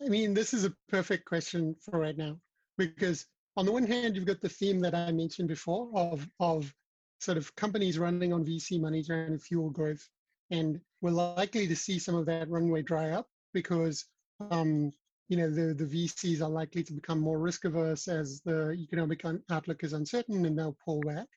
I 0.05 0.09
mean, 0.09 0.35
this 0.35 0.53
is 0.53 0.67
a 0.67 0.75
perfect 0.89 1.25
question 1.25 1.75
for 1.81 1.99
right 1.99 2.17
now 2.17 2.39
because 2.77 3.25
on 3.57 3.65
the 3.65 3.73
one 3.73 3.87
hand, 3.87 4.15
you've 4.15 4.27
got 4.27 4.43
the 4.43 4.51
theme 4.51 4.81
that 4.81 4.95
I 4.95 5.11
mentioned 5.13 5.49
before 5.49 5.89
of 5.95 6.29
of 6.41 6.75
sort 7.21 7.39
of 7.39 7.55
companies 7.55 7.99
running 7.99 8.35
on 8.35 8.45
VC 8.45 8.81
money 8.81 9.03
trying 9.03 9.33
to 9.33 9.39
fuel 9.39 9.71
growth. 9.71 10.07
And 10.51 10.79
we're 11.01 11.11
likely 11.11 11.67
to 11.69 11.77
see 11.77 11.99
some 11.99 12.15
of 12.15 12.27
that 12.27 12.51
runway 12.51 12.83
dry 12.83 13.13
up 13.13 13.29
because 13.55 14.05
um, 14.51 14.93
you 15.29 15.39
know 15.39 15.49
the, 15.49 15.73
the 15.73 15.85
VCs 15.85 16.43
are 16.43 16.51
likely 16.51 16.83
to 16.83 16.93
become 16.93 17.19
more 17.19 17.39
risk 17.39 17.65
averse 17.65 18.09
as 18.09 18.43
the 18.43 18.73
economic 18.73 19.25
outlook 19.51 19.85
is 19.85 19.95
uncertain 19.95 20.45
and 20.45 20.59
they'll 20.59 20.77
pull 20.85 21.01
back. 21.01 21.29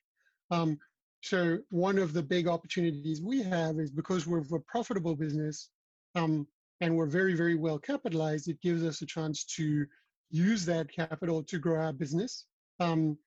Um, 0.52 0.78
so 1.26 1.58
one 1.70 1.98
of 1.98 2.14
the 2.14 2.22
big 2.22 2.48
opportunities 2.48 3.20
we 3.20 3.42
have 3.42 3.80
is 3.80 3.90
because 3.90 4.28
we're 4.28 4.44
a 4.56 4.60
profitable 4.68 5.16
business 5.16 5.70
um, 6.14 6.46
and 6.82 6.96
we're 6.96 7.08
very, 7.08 7.34
very 7.34 7.56
well 7.56 7.80
capitalized, 7.80 8.48
it 8.48 8.62
gives 8.62 8.84
us 8.84 9.02
a 9.02 9.08
chance 9.08 9.44
to 9.56 9.88
use 10.30 10.66
that 10.66 10.92
capital 10.92 11.42
to 11.42 11.58
grow 11.58 11.82
our 11.82 11.94
business. 11.94 12.46
Um, 12.80 13.18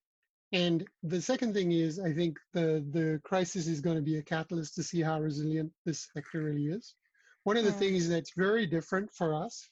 and 0.53 0.87
the 1.03 1.21
second 1.21 1.55
thing 1.55 1.73
is, 1.73 1.99
I 1.99 2.13
think 2.13 2.39
the, 2.55 2.87
the 2.93 3.21
crisis 3.25 3.67
is 3.67 3.81
going 3.81 3.97
to 3.97 4.03
be 4.03 4.19
a 4.19 4.23
catalyst 4.23 4.77
to 4.77 4.85
see 4.85 5.03
how 5.03 5.21
resilient 5.21 5.73
this 5.85 6.09
sector 6.15 6.45
really 6.45 6.67
is. 6.67 6.95
One 7.43 7.57
of 7.57 7.65
the 7.65 7.73
mm. 7.73 7.79
things 7.81 8.09
that's 8.09 8.33
very 8.37 8.67
different 8.67 9.13
for 9.13 9.35
us 9.35 9.69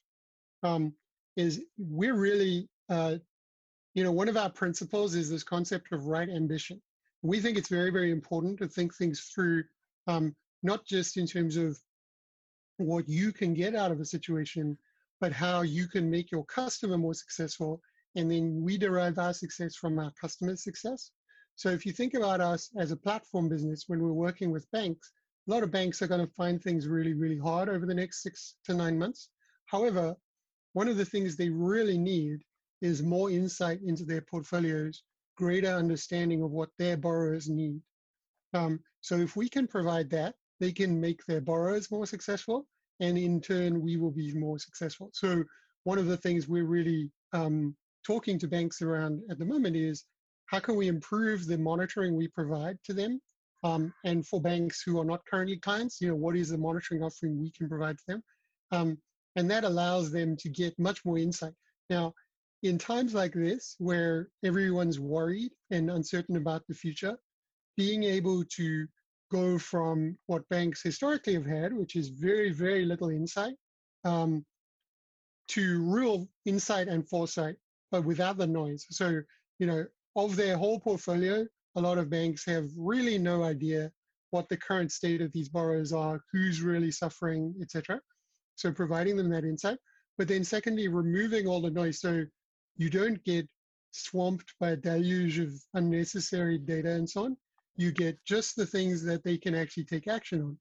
um, 0.64 0.92
is 1.37 1.62
we're 1.78 2.16
really, 2.16 2.68
uh, 2.88 3.18
you 3.95 4.02
know, 4.02 4.11
one 4.11 4.28
of 4.28 4.37
our 4.37 4.50
principles 4.50 5.14
is 5.14 5.30
this 5.30 5.45
concept 5.45 5.92
of 5.92 6.06
right 6.06 6.28
ambition. 6.28 6.83
We 7.23 7.40
think 7.40 7.56
it's 7.56 7.68
very, 7.68 7.90
very 7.90 8.11
important 8.11 8.58
to 8.58 8.68
think 8.68 8.94
things 8.94 9.30
through, 9.35 9.64
um, 10.06 10.35
not 10.62 10.85
just 10.87 11.16
in 11.16 11.26
terms 11.26 11.56
of 11.56 11.78
what 12.78 13.08
you 13.08 13.32
can 13.32 13.54
get 13.54 13.75
out 13.75 13.90
of 13.90 14.00
a 14.00 14.04
situation, 14.04 14.78
but 15.20 15.32
how 15.32 15.62
you 15.62 15.88
can 15.88 16.11
make 16.11 16.30
your 16.30 16.44
customer 16.44 16.99
more 16.99 17.14
successful. 17.14 17.80
And 18.14 18.30
then 18.30 18.62
we 18.62 18.78
derive 18.78 19.18
our 19.18 19.32
success 19.32 19.76
from 19.76 19.99
our 19.99 20.12
customer's 20.20 20.62
success. 20.62 21.11
So 21.56 21.70
if 21.70 21.87
you 21.87 21.92
think 21.92 22.14
about 22.14 22.40
us 22.40 22.70
as 22.76 22.90
a 22.90 22.96
platform 22.96 23.49
business, 23.49 23.85
when 23.87 24.02
we're 24.02 24.12
working 24.12 24.50
with 24.50 24.70
banks, 24.73 25.11
a 25.49 25.50
lot 25.50 25.62
of 25.62 25.70
banks 25.70 26.02
are 26.02 26.06
going 26.06 26.26
to 26.26 26.32
find 26.35 26.62
things 26.62 26.87
really, 26.87 27.14
really 27.14 27.38
hard 27.38 27.68
over 27.68 27.87
the 27.87 27.94
next 27.94 28.23
six 28.23 28.56
to 28.64 28.75
nine 28.75 28.99
months. 28.99 29.30
However, 29.66 30.14
one 30.75 30.88
of 30.88 30.99
the 30.99 31.04
things 31.04 31.35
they 31.35 31.49
really 31.49 31.96
need 31.96 32.40
is 32.82 33.02
more 33.02 33.30
insight 33.30 33.80
into 33.82 34.04
their 34.04 34.20
portfolios, 34.20 35.02
greater 35.37 35.69
understanding 35.69 36.43
of 36.43 36.50
what 36.50 36.71
their 36.78 36.97
borrowers 36.97 37.49
need. 37.49 37.81
Um, 38.55 38.81
so 39.00 39.16
if 39.16 39.37
we 39.37 39.49
can 39.49 39.66
provide 39.66 40.11
that, 40.11 40.35
they 40.61 40.73
can 40.73 41.00
make 41.00 41.25
their 41.26 41.40
borrowers 41.40 41.90
more 41.90 42.07
successful, 42.07 42.66
and 43.00 43.19
in 43.19 43.40
turn, 43.40 43.83
we 43.83 43.97
will 43.97 44.11
be 44.11 44.33
more 44.33 44.59
successful. 44.59 45.11
So 45.12 45.45
one 45.85 45.99
of 45.99 46.07
the 46.07 46.16
things 46.16 46.49
we're 46.49 46.64
really 46.64 47.11
um, 47.33 47.76
talking 48.07 48.38
to 48.38 48.49
banks 48.49 48.83
around 48.83 49.23
at 49.31 49.38
the 49.38 49.45
moment 49.45 49.76
is 49.76 50.05
how 50.47 50.61
can 50.61 50.76
we 50.76 50.88
improve 50.88 51.47
the 51.47 51.59
monitoring 51.59 52.16
we 52.16 52.28
provide 52.28 52.78
to 52.85 52.95
them? 52.95 53.21
Um, 53.64 53.93
and 54.05 54.26
for 54.26 54.40
banks 54.40 54.83
who 54.85 55.00
are 55.00 55.05
not 55.05 55.26
currently 55.28 55.57
clients, 55.57 56.00
you 56.00 56.09
know, 56.09 56.14
what 56.14 56.37
is 56.37 56.50
the 56.50 56.59
monitoring 56.59 57.02
offering 57.02 57.38
we 57.38 57.50
can 57.50 57.69
provide 57.69 57.99
to 57.99 58.05
them? 58.07 58.23
Um, 58.71 58.99
and 59.35 59.50
that 59.50 59.64
allows 59.64 60.11
them 60.11 60.37
to 60.38 60.49
get 60.49 60.78
much 60.78 61.05
more 61.05 61.19
insight. 61.19 61.52
Now, 61.90 62.14
in 62.62 62.78
times 62.78 63.14
like 63.14 63.32
this, 63.32 63.76
where 63.78 64.28
everyone's 64.44 64.98
worried 64.98 65.52
and 65.70 65.90
uncertain 65.90 66.36
about 66.36 66.66
the 66.66 66.75
future, 66.75 67.16
being 67.76 68.04
able 68.04 68.44
to 68.44 68.86
go 69.30 69.58
from 69.58 70.16
what 70.26 70.48
banks 70.48 70.82
historically 70.82 71.34
have 71.34 71.46
had, 71.46 71.72
which 71.72 71.96
is 71.96 72.08
very, 72.08 72.50
very 72.50 72.84
little 72.84 73.10
insight, 73.10 73.54
um, 74.04 74.44
to 75.48 75.82
real 75.84 76.28
insight 76.44 76.88
and 76.88 77.08
foresight, 77.08 77.56
but 77.90 78.04
without 78.04 78.38
the 78.38 78.46
noise. 78.46 78.86
So, 78.90 79.20
you 79.58 79.66
know, 79.66 79.84
of 80.16 80.36
their 80.36 80.56
whole 80.56 80.80
portfolio, 80.80 81.46
a 81.76 81.80
lot 81.80 81.98
of 81.98 82.10
banks 82.10 82.44
have 82.46 82.66
really 82.76 83.18
no 83.18 83.44
idea 83.44 83.92
what 84.30 84.48
the 84.48 84.56
current 84.56 84.90
state 84.90 85.20
of 85.20 85.32
these 85.32 85.48
borrowers 85.48 85.92
are, 85.92 86.20
who's 86.32 86.62
really 86.62 86.90
suffering, 86.90 87.54
etc. 87.60 88.00
So 88.56 88.72
providing 88.72 89.16
them 89.16 89.30
that 89.30 89.44
insight. 89.44 89.78
But 90.18 90.28
then 90.28 90.44
secondly, 90.44 90.88
removing 90.88 91.46
all 91.46 91.60
the 91.60 91.70
noise 91.70 92.00
so 92.00 92.25
you 92.76 92.90
don't 92.90 93.23
get 93.25 93.49
swamped 93.90 94.54
by 94.61 94.71
a 94.71 94.76
deluge 94.76 95.38
of 95.38 95.52
unnecessary 95.75 96.59
data 96.59 96.90
and 96.90 97.09
so 97.09 97.25
on 97.25 97.37
you 97.76 97.92
get 97.92 98.23
just 98.25 98.56
the 98.56 98.66
things 98.66 99.02
that 99.04 99.23
they 99.23 99.37
can 99.37 99.54
actually 99.54 99.85
take 99.85 100.09
action 100.09 100.42
on. 100.42 100.59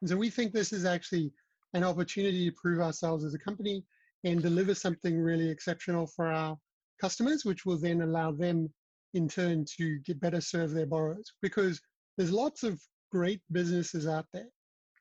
And 0.00 0.10
so 0.10 0.16
we 0.16 0.30
think 0.30 0.52
this 0.52 0.72
is 0.72 0.84
actually 0.84 1.32
an 1.74 1.82
opportunity 1.82 2.48
to 2.48 2.56
prove 2.56 2.80
ourselves 2.80 3.24
as 3.24 3.34
a 3.34 3.38
company 3.38 3.84
and 4.24 4.42
deliver 4.42 4.74
something 4.74 5.18
really 5.18 5.48
exceptional 5.48 6.06
for 6.06 6.30
our 6.30 6.56
customers, 7.00 7.44
which 7.44 7.64
will 7.64 7.78
then 7.78 8.02
allow 8.02 8.32
them 8.32 8.68
in 9.14 9.28
turn 9.28 9.64
to 9.78 9.98
get 10.00 10.20
better 10.20 10.40
serve 10.40 10.72
their 10.72 10.86
borrowers. 10.86 11.32
Because 11.40 11.80
there's 12.16 12.32
lots 12.32 12.62
of 12.62 12.80
great 13.10 13.40
businesses 13.52 14.06
out 14.06 14.26
there. 14.32 14.48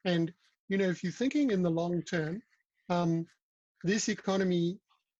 And 0.05 0.31
you 0.69 0.77
know, 0.77 0.89
if 0.89 1.03
you're 1.03 1.11
thinking 1.11 1.51
in 1.51 1.61
the 1.61 1.69
long 1.69 2.01
term, 2.01 2.41
um, 2.89 3.25
this 3.83 4.09
economy 4.09 4.79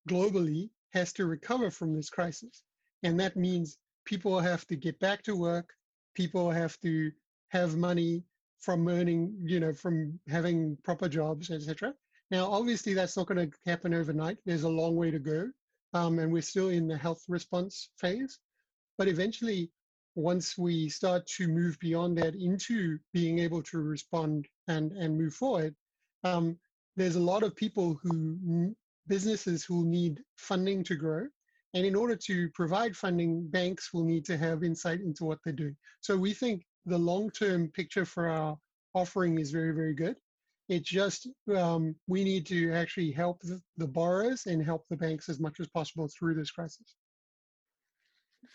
globally 0.10 0.70
has 0.96 1.14
to 1.14 1.26
recover 1.26 1.70
from 1.70 1.94
this 1.94 2.10
crisis. 2.10 2.64
And 3.04 3.20
that 3.20 3.36
means 3.36 3.78
people 4.06 4.40
have 4.40 4.66
to 4.68 4.76
get 4.76 5.00
back 5.00 5.22
to 5.24 5.36
work, 5.36 5.70
people 6.16 6.50
have 6.50 6.80
to 6.80 7.12
have 7.50 7.76
money 7.76 8.24
from 8.60 8.88
earning, 8.88 9.36
you 9.44 9.60
know, 9.60 9.74
from 9.74 10.20
having 10.28 10.78
proper 10.84 11.08
jobs, 11.08 11.52
etc. 11.52 11.94
Now, 12.32 12.52
obviously, 12.52 12.94
that's 12.94 13.18
not 13.18 13.28
going 13.28 13.52
to 13.52 13.58
happen 13.68 13.94
overnight. 13.94 14.38
There's 14.46 14.64
a 14.64 14.70
long 14.70 14.96
way 14.96 15.12
to 15.12 15.20
go, 15.20 15.52
um, 15.94 16.18
and 16.18 16.32
we're 16.32 16.42
still 16.42 16.70
in 16.70 16.88
the 16.88 16.98
health 16.98 17.24
response 17.28 17.90
phase. 18.00 18.40
But 18.98 19.08
eventually, 19.08 19.70
once 20.16 20.58
we 20.58 20.90
start 20.90 21.28
to 21.28 21.48
move 21.48 21.78
beyond 21.80 22.18
that 22.18 22.36
into 22.36 22.98
being 23.14 23.40
able 23.40 23.62
to 23.64 23.78
respond 23.80 24.48
and 24.68 24.94
and 24.94 25.18
move 25.18 25.36
forward, 25.36 25.76
um, 26.24 26.58
there's 26.96 27.18
a 27.18 27.30
lot 27.32 27.44
of 27.44 27.56
people 27.56 28.00
who 28.02 28.74
businesses 29.08 29.64
who 29.64 29.86
need 29.86 30.22
funding 30.38 30.84
to 30.84 30.96
grow 30.96 31.26
and 31.76 31.86
in 31.86 31.94
order 31.94 32.16
to 32.16 32.50
provide 32.52 32.96
funding, 32.96 33.48
banks 33.50 33.94
will 33.94 34.06
need 34.06 34.24
to 34.26 34.38
have 34.38 34.64
insight 34.64 35.02
into 35.02 35.26
what 35.26 35.40
they're 35.44 35.54
doing. 35.54 35.76
So 36.00 36.16
we 36.16 36.34
think 36.34 36.64
the 36.86 36.98
long-term 36.98 37.72
picture 37.76 38.06
for 38.06 38.30
our 38.30 38.58
offering 38.94 39.40
is 39.40 39.52
very, 39.52 39.72
very 39.72 39.94
good. 39.94 40.16
It's 40.70 40.90
just 40.90 41.28
um, 41.54 41.94
we 42.08 42.24
need 42.24 42.46
to 42.48 42.72
actually 42.72 43.12
help 43.12 43.42
the, 43.42 43.62
the 43.76 43.88
borrowers 43.88 44.46
and 44.46 44.64
help 44.64 44.86
the 44.90 44.96
banks 44.96 45.28
as 45.28 45.40
much 45.40 45.60
as 45.60 45.68
possible 45.68 46.08
through 46.08 46.36
this 46.36 46.50
crisis. 46.50 46.96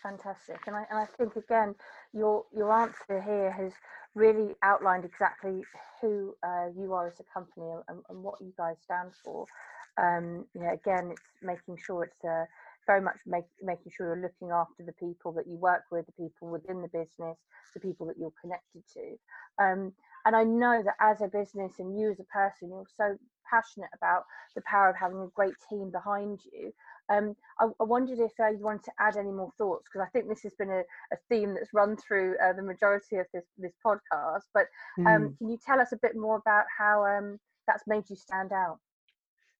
Fantastic, 0.01 0.59
and 0.65 0.75
I, 0.75 0.85
and 0.89 0.99
I 0.99 1.05
think 1.05 1.35
again, 1.35 1.75
your 2.11 2.45
your 2.55 2.71
answer 2.71 3.21
here 3.21 3.51
has 3.51 3.71
really 4.15 4.55
outlined 4.63 5.05
exactly 5.05 5.61
who 6.01 6.33
uh, 6.43 6.67
you 6.75 6.93
are 6.93 7.07
as 7.07 7.19
a 7.19 7.23
company 7.31 7.67
and, 7.87 7.99
and, 8.09 8.23
what 8.23 8.41
you 8.41 8.51
guys 8.57 8.77
stand 8.83 9.11
for. 9.23 9.45
Um, 9.97 10.45
you 10.53 10.61
know, 10.61 10.71
again, 10.71 11.11
it's 11.11 11.21
making 11.41 11.77
sure 11.77 12.03
it's 12.03 12.23
a 12.23 12.45
very 12.87 13.01
much 13.01 13.17
make, 13.25 13.45
making 13.61 13.91
sure 13.95 14.07
you're 14.07 14.23
looking 14.23 14.51
after 14.51 14.83
the 14.83 14.93
people 14.93 15.31
that 15.33 15.47
you 15.47 15.57
work 15.57 15.83
with, 15.91 16.05
the 16.05 16.23
people 16.23 16.49
within 16.49 16.81
the 16.81 16.87
business, 16.87 17.37
the 17.73 17.79
people 17.79 18.07
that 18.07 18.17
you're 18.17 18.33
connected 18.41 18.83
to. 18.93 19.63
Um, 19.63 19.93
and 20.25 20.35
I 20.35 20.43
know 20.43 20.83
that 20.83 20.95
as 20.99 21.21
a 21.21 21.27
business 21.27 21.79
and 21.79 21.99
you 21.99 22.11
as 22.11 22.19
a 22.19 22.23
person, 22.25 22.69
you're 22.69 22.85
so 22.95 23.17
passionate 23.49 23.89
about 23.95 24.23
the 24.55 24.61
power 24.61 24.89
of 24.89 24.95
having 24.95 25.19
a 25.19 25.27
great 25.35 25.53
team 25.69 25.91
behind 25.91 26.39
you. 26.51 26.71
Um, 27.09 27.35
I, 27.59 27.65
I, 27.79 27.83
wondered 27.83 28.19
if 28.19 28.31
uh, 28.39 28.47
you 28.49 28.59
wanted 28.59 28.83
to 28.85 28.91
add 28.99 29.17
any 29.17 29.31
more 29.31 29.51
thoughts 29.57 29.87
because 29.91 30.07
I 30.07 30.09
think 30.11 30.29
this 30.29 30.43
has 30.43 30.53
been 30.53 30.69
a, 30.69 30.83
a 31.11 31.17
theme 31.27 31.53
that's 31.53 31.73
run 31.73 31.97
through 31.97 32.35
uh, 32.41 32.53
the 32.53 32.61
majority 32.61 33.17
of 33.17 33.25
this 33.33 33.45
this 33.57 33.73
podcast. 33.85 34.43
But 34.53 34.67
um, 34.99 35.05
mm. 35.05 35.37
can 35.37 35.49
you 35.49 35.57
tell 35.65 35.81
us 35.81 35.91
a 35.91 35.99
bit 36.01 36.15
more 36.15 36.37
about 36.37 36.65
how 36.77 37.05
um, 37.05 37.37
that's 37.67 37.83
made 37.87 38.09
you 38.09 38.15
stand 38.15 38.53
out? 38.53 38.79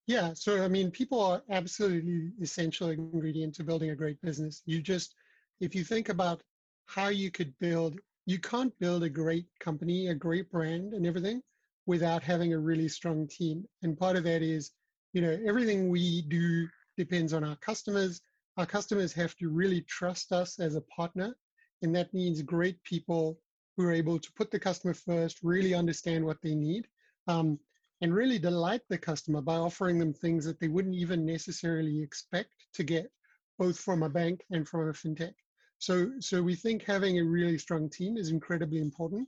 Yeah, 0.08 0.34
so 0.34 0.63
I 0.63 0.67
mean, 0.67 0.91
people 0.91 1.22
are 1.22 1.43
absolutely 1.50 2.31
essential 2.41 2.89
ingredient 2.89 3.55
to 3.55 3.63
building 3.63 3.89
a 3.91 3.96
great 3.96 4.22
business. 4.22 4.62
You 4.65 4.81
just, 4.81 5.15
if 5.60 5.74
you 5.75 5.84
think 5.84 6.10
about 6.10 6.43
how 6.86 7.08
you 7.10 7.31
could 7.31 7.58
build, 7.60 8.00
you 8.25 8.39
can't 8.39 8.77
build 8.79 9.03
a 9.03 9.10
great 9.10 9.48
company, 9.60 10.08
a 10.08 10.15
great 10.15 10.50
brand, 10.51 10.93
and 10.93 11.05
everything 11.05 11.41
without 11.86 12.24
having 12.24 12.53
a 12.53 12.60
really 12.60 12.88
strong 12.88 13.27
team. 13.27 13.65
And 13.81 13.98
part 13.98 14.15
of 14.17 14.24
that 14.25 14.41
is, 14.41 14.72
you 15.13 15.22
know, 15.22 15.38
everything 15.46 15.89
we 15.89 16.22
do 16.24 16.67
depends 16.98 17.34
on 17.34 17.43
our 17.43 17.55
customers. 17.58 18.22
Our 18.58 18.65
customers 18.65 19.13
have 19.13 19.36
to 19.38 19.50
really 19.50 19.81
trust 19.81 20.31
us 20.31 20.60
as 20.60 20.75
a 20.75 20.81
partner, 20.81 21.36
and 21.81 21.96
that 21.96 22.13
means 22.13 22.41
great 22.41 22.84
people 22.84 23.39
who 23.77 23.86
are 23.86 23.93
able 23.93 24.20
to 24.20 24.34
put 24.34 24.51
the 24.51 24.60
customer 24.60 24.93
first, 24.93 25.39
really 25.41 25.74
understand 25.74 26.25
what 26.25 26.41
they 26.41 26.53
need. 26.53 26.88
Um, 27.27 27.60
and 28.01 28.13
really 28.13 28.39
delight 28.39 28.81
the 28.89 28.98
customer 28.98 29.41
by 29.41 29.55
offering 29.55 30.00
them 30.00 30.13
things 30.13 30.43
that 30.46 30.60
they 30.60 30.67
wouldn't 30.67 30.96
even 30.96 31.25
necessarily 31.25 32.01
expect 32.01 32.50
to 32.74 32.84
get, 32.84 33.12
both 33.60 33.79
from 33.79 34.03
a 34.03 34.10
bank 34.10 34.41
and 34.51 34.67
from 34.67 34.89
a 34.89 34.93
fintech. 34.93 35.34
So, 35.77 36.12
so 36.20 36.41
we 36.41 36.55
think 36.55 36.84
having 36.84 37.20
a 37.20 37.24
really 37.24 37.58
strong 37.58 37.89
team 37.89 38.17
is 38.17 38.29
incredibly 38.29 38.79
important. 38.79 39.27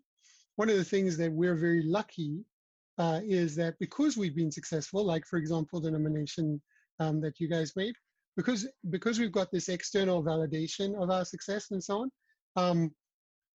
One 0.55 0.69
of 0.69 0.77
the 0.77 0.83
things 0.83 1.17
that 1.17 1.31
we're 1.31 1.55
very 1.55 1.83
lucky 1.83 2.43
uh, 2.97 3.21
is 3.23 3.55
that 3.55 3.77
because 3.79 4.17
we've 4.17 4.35
been 4.35 4.51
successful, 4.51 5.03
like 5.03 5.25
for 5.25 5.37
example, 5.37 5.81
the 5.81 5.91
nomination 5.91 6.61
um, 6.99 7.19
that 7.21 7.39
you 7.39 7.47
guys 7.47 7.75
made, 7.75 7.95
because 8.37 8.67
because 8.89 9.19
we've 9.19 9.31
got 9.31 9.51
this 9.51 9.69
external 9.69 10.23
validation 10.23 10.95
of 11.01 11.09
our 11.09 11.25
success 11.25 11.71
and 11.71 11.83
so 11.83 12.01
on, 12.01 12.11
um, 12.55 12.91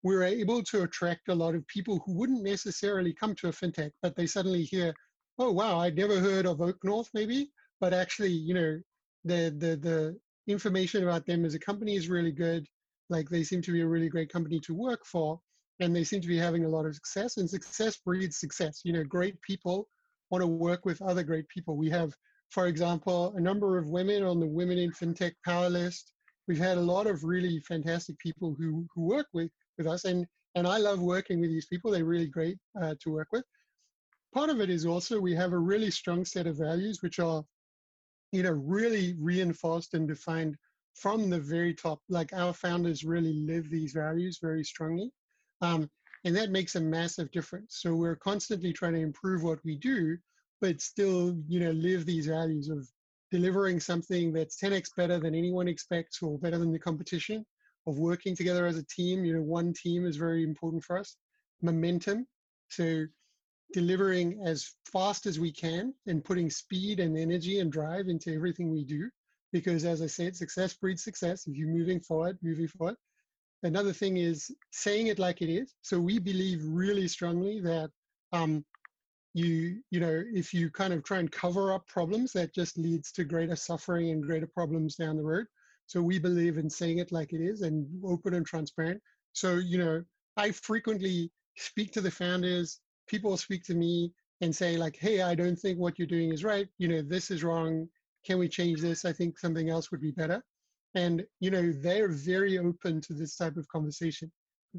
we're 0.04 0.22
able 0.22 0.62
to 0.62 0.82
attract 0.82 1.30
a 1.30 1.34
lot 1.34 1.54
of 1.54 1.66
people 1.66 2.00
who 2.04 2.12
wouldn't 2.12 2.44
necessarily 2.44 3.12
come 3.12 3.34
to 3.34 3.48
a 3.48 3.52
fintech, 3.52 3.90
but 4.02 4.14
they 4.14 4.26
suddenly 4.26 4.62
hear, 4.62 4.94
oh 5.38 5.50
wow, 5.50 5.80
I'd 5.80 5.96
never 5.96 6.20
heard 6.20 6.46
of 6.46 6.58
OakNorth 6.58 7.08
maybe, 7.14 7.50
but 7.80 7.94
actually, 7.94 8.30
you 8.30 8.52
know, 8.52 8.78
the 9.24 9.54
the 9.58 9.76
the 9.76 10.16
information 10.46 11.02
about 11.02 11.24
them 11.24 11.46
as 11.46 11.54
a 11.54 11.58
company 11.58 11.96
is 11.96 12.10
really 12.10 12.32
good. 12.32 12.66
Like 13.08 13.30
they 13.30 13.42
seem 13.42 13.62
to 13.62 13.72
be 13.72 13.80
a 13.80 13.86
really 13.86 14.10
great 14.10 14.30
company 14.30 14.60
to 14.60 14.74
work 14.74 15.06
for, 15.06 15.40
and 15.80 15.96
they 15.96 16.04
seem 16.04 16.20
to 16.20 16.28
be 16.28 16.38
having 16.38 16.66
a 16.66 16.68
lot 16.68 16.84
of 16.84 16.94
success. 16.94 17.38
And 17.38 17.48
success 17.48 17.96
breeds 17.96 18.38
success. 18.38 18.82
You 18.84 18.92
know, 18.92 19.04
great 19.04 19.40
people 19.40 19.88
want 20.30 20.42
to 20.42 20.46
work 20.46 20.84
with 20.84 21.00
other 21.00 21.22
great 21.22 21.48
people. 21.48 21.78
We 21.78 21.88
have, 21.90 22.12
for 22.50 22.66
example, 22.66 23.32
a 23.36 23.40
number 23.40 23.78
of 23.78 23.88
women 23.88 24.22
on 24.22 24.38
the 24.38 24.46
Women 24.46 24.76
in 24.76 24.92
FinTech 24.92 25.32
Power 25.46 25.70
List. 25.70 26.12
We've 26.46 26.58
had 26.58 26.76
a 26.76 26.82
lot 26.94 27.06
of 27.06 27.24
really 27.24 27.60
fantastic 27.60 28.18
people 28.18 28.54
who 28.58 28.86
who 28.94 29.02
work 29.06 29.28
with 29.32 29.50
with 29.78 29.86
us, 29.86 30.04
and 30.04 30.26
and 30.54 30.66
I 30.66 30.78
love 30.78 31.00
working 31.00 31.40
with 31.40 31.50
these 31.50 31.66
people. 31.66 31.90
They're 31.90 32.04
really 32.04 32.28
great 32.28 32.58
uh, 32.80 32.94
to 33.00 33.10
work 33.10 33.28
with. 33.32 33.44
Part 34.32 34.50
of 34.50 34.60
it 34.60 34.70
is 34.70 34.86
also 34.86 35.20
we 35.20 35.34
have 35.34 35.52
a 35.52 35.58
really 35.58 35.90
strong 35.90 36.24
set 36.24 36.46
of 36.46 36.58
values, 36.58 37.02
which 37.02 37.18
are, 37.18 37.44
you 38.32 38.42
know, 38.42 38.52
really 38.52 39.14
reinforced 39.18 39.94
and 39.94 40.06
defined 40.06 40.56
from 40.94 41.28
the 41.28 41.40
very 41.40 41.74
top. 41.74 42.00
Like 42.08 42.32
our 42.32 42.52
founders 42.52 43.04
really 43.04 43.32
live 43.32 43.68
these 43.68 43.92
values 43.92 44.38
very 44.40 44.64
strongly. 44.64 45.10
Um, 45.60 45.90
and 46.24 46.34
that 46.36 46.50
makes 46.50 46.74
a 46.74 46.80
massive 46.80 47.30
difference. 47.32 47.78
So 47.80 47.94
we're 47.94 48.16
constantly 48.16 48.72
trying 48.72 48.94
to 48.94 49.00
improve 49.00 49.42
what 49.42 49.58
we 49.64 49.76
do, 49.76 50.16
but 50.60 50.80
still, 50.80 51.36
you 51.46 51.60
know, 51.60 51.72
live 51.72 52.06
these 52.06 52.26
values 52.26 52.68
of 52.68 52.88
delivering 53.30 53.80
something 53.80 54.32
that's 54.32 54.60
10x 54.60 54.88
better 54.96 55.18
than 55.18 55.34
anyone 55.34 55.68
expects 55.68 56.22
or 56.22 56.38
better 56.38 56.58
than 56.58 56.72
the 56.72 56.78
competition, 56.78 57.44
of 57.86 57.98
working 57.98 58.34
together 58.36 58.66
as 58.66 58.76
a 58.76 58.86
team. 58.86 59.24
You 59.24 59.34
know, 59.34 59.42
one 59.42 59.72
team 59.72 60.06
is 60.06 60.16
very 60.16 60.42
important 60.42 60.84
for 60.84 60.98
us. 60.98 61.16
Momentum. 61.62 62.26
So 62.68 63.06
delivering 63.72 64.40
as 64.44 64.72
fast 64.92 65.26
as 65.26 65.40
we 65.40 65.52
can 65.52 65.92
and 66.06 66.24
putting 66.24 66.50
speed 66.50 67.00
and 67.00 67.18
energy 67.18 67.60
and 67.60 67.72
drive 67.72 68.08
into 68.08 68.32
everything 68.32 68.70
we 68.70 68.84
do. 68.84 69.10
Because 69.52 69.84
as 69.84 70.02
I 70.02 70.06
said, 70.06 70.36
success 70.36 70.74
breeds 70.74 71.04
success. 71.04 71.46
If 71.46 71.56
you're 71.56 71.68
moving 71.68 72.00
forward, 72.00 72.38
moving 72.42 72.68
forward. 72.68 72.96
Another 73.62 73.92
thing 73.92 74.18
is 74.18 74.50
saying 74.72 75.06
it 75.06 75.18
like 75.18 75.40
it 75.40 75.48
is. 75.48 75.74
So 75.82 75.98
we 75.98 76.18
believe 76.18 76.60
really 76.64 77.08
strongly 77.08 77.60
that 77.60 77.90
um, 78.32 78.64
you, 79.32 79.80
you 79.90 80.00
know, 80.00 80.22
if 80.32 80.52
you 80.52 80.70
kind 80.70 80.92
of 80.92 81.02
try 81.02 81.18
and 81.18 81.30
cover 81.30 81.72
up 81.72 81.86
problems, 81.86 82.32
that 82.32 82.54
just 82.54 82.78
leads 82.78 83.10
to 83.12 83.24
greater 83.24 83.56
suffering 83.56 84.10
and 84.10 84.22
greater 84.22 84.46
problems 84.46 84.96
down 84.96 85.16
the 85.16 85.22
road. 85.22 85.46
So 85.86 86.00
we 86.02 86.18
believe 86.18 86.58
in 86.58 86.70
saying 86.70 86.98
it 86.98 87.12
like 87.12 87.32
it 87.32 87.40
is 87.40 87.62
and 87.62 87.86
open 88.04 88.34
and 88.34 88.46
transparent. 88.46 89.00
So, 89.32 89.56
you 89.56 89.78
know, 89.78 90.02
I 90.36 90.50
frequently 90.50 91.30
speak 91.56 91.92
to 91.92 92.00
the 92.00 92.10
founders, 92.10 92.80
people 93.06 93.36
speak 93.36 93.64
to 93.64 93.74
me 93.74 94.12
and 94.40 94.54
say 94.54 94.76
like, 94.76 94.96
hey, 94.96 95.22
I 95.22 95.34
don't 95.34 95.56
think 95.58 95.78
what 95.78 95.98
you're 95.98 96.08
doing 96.08 96.32
is 96.32 96.44
right. 96.44 96.68
You 96.78 96.88
know, 96.88 97.02
this 97.02 97.30
is 97.30 97.44
wrong. 97.44 97.88
Can 98.26 98.38
we 98.38 98.48
change 98.48 98.80
this? 98.80 99.04
I 99.04 99.12
think 99.12 99.38
something 99.38 99.70
else 99.70 99.90
would 99.90 100.00
be 100.00 100.10
better 100.10 100.42
and 100.94 101.24
you 101.40 101.50
know 101.50 101.72
they're 101.72 102.08
very 102.08 102.58
open 102.58 103.00
to 103.00 103.14
this 103.14 103.36
type 103.36 103.56
of 103.56 103.68
conversation 103.68 104.30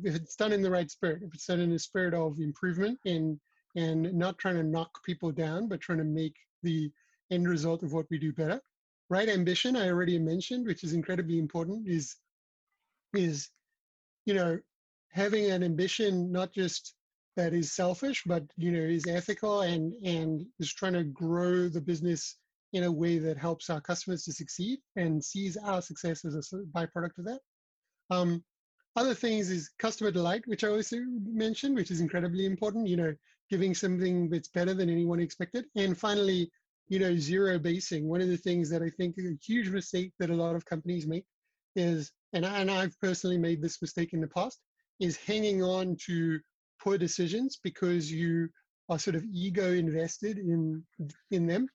if 0.04 0.16
it's 0.16 0.36
done 0.36 0.52
in 0.52 0.62
the 0.62 0.72
right 0.72 0.90
spirit 0.90 1.22
if 1.24 1.34
it's 1.34 1.46
done 1.46 1.60
in 1.60 1.72
a 1.74 1.80
spirit 1.80 2.14
of 2.14 2.40
improvement 2.40 2.98
and 3.06 3.40
and 3.76 4.14
not 4.14 4.38
trying 4.38 4.56
to 4.56 4.64
knock 4.64 5.04
people 5.04 5.32
down 5.32 5.68
but 5.68 5.82
trying 5.82 5.98
to 5.98 6.04
make 6.04 6.36
the 6.64 6.90
end 7.32 7.48
result 7.48 7.84
of 7.84 7.94
what 7.94 8.06
we 8.10 8.18
do 8.18 8.32
better 8.34 8.60
right 9.10 9.30
ambition 9.30 9.76
i 9.76 9.88
already 9.88 10.18
mentioned 10.18 10.66
which 10.66 10.84
is 10.84 10.94
incredibly 10.94 11.38
important 11.40 11.88
is 11.88 12.16
is 13.14 13.50
you 14.26 14.34
know 14.34 14.60
having 15.12 15.50
an 15.52 15.64
ambition 15.64 16.32
not 16.32 16.52
just 16.54 16.94
that 17.36 17.54
is 17.54 17.74
selfish 17.74 18.24
but 18.26 18.44
you 18.58 18.72
know 18.72 18.80
is 18.80 19.08
ethical 19.08 19.62
and 19.62 19.94
and 20.04 20.46
is 20.60 20.74
trying 20.74 20.94
to 20.94 21.04
grow 21.04 21.68
the 21.68 21.82
business 21.82 22.38
in 22.76 22.84
a 22.84 22.92
way 22.92 23.18
that 23.18 23.38
helps 23.38 23.70
our 23.70 23.80
customers 23.80 24.24
to 24.26 24.34
succeed 24.34 24.80
and 24.98 25.24
sees 25.24 25.56
our 25.56 25.82
success 25.82 26.26
as 26.26 26.36
a 26.36 26.58
byproduct 26.78 27.18
of 27.18 27.26
that. 27.26 27.40
Um, 28.10 28.44
other 28.98 29.14
things 29.14 29.50
is 29.50 29.72
customer 29.80 30.12
delight, 30.12 30.44
which 30.46 30.66
I 30.66 30.68
also 30.70 30.98
mentioned, 31.24 31.76
which 31.76 31.90
is 31.90 32.02
incredibly 32.02 32.46
important, 32.46 32.88
you 32.88 32.98
know, 32.98 33.16
giving 33.50 33.74
something 33.74 34.30
that's 34.30 34.50
better 34.50 34.74
than 34.74 34.90
anyone 34.90 35.22
expected. 35.22 35.66
And 35.76 35.98
finally, 35.98 36.52
you 36.88 37.00
know, 37.00 37.16
zero 37.18 37.58
basing. 37.60 38.08
One 38.08 38.22
of 38.22 38.28
the 38.28 38.38
things 38.38 38.70
that 38.70 38.82
I 38.82 38.90
think 38.90 39.16
is 39.18 39.26
a 39.26 39.38
huge 39.44 39.70
mistake 39.70 40.14
that 40.20 40.30
a 40.30 40.36
lot 40.36 40.56
of 40.56 40.66
companies 40.66 41.08
make 41.08 41.26
is, 41.76 42.12
and, 42.34 42.46
I, 42.46 42.60
and 42.60 42.72
I've 42.72 43.00
personally 43.02 43.38
made 43.38 43.62
this 43.62 43.82
mistake 43.82 44.14
in 44.14 44.22
the 44.22 44.28
past, 44.28 44.60
is 45.00 45.18
hanging 45.18 45.64
on 45.64 45.98
to 46.06 46.40
poor 46.82 46.98
decisions 46.98 47.60
because 47.64 48.12
you 48.12 48.50
are 48.90 49.00
sort 49.00 49.16
of 49.16 49.26
ego 49.34 49.74
invested 49.74 50.38
in 50.38 50.84
in 51.32 51.48
them 51.48 51.68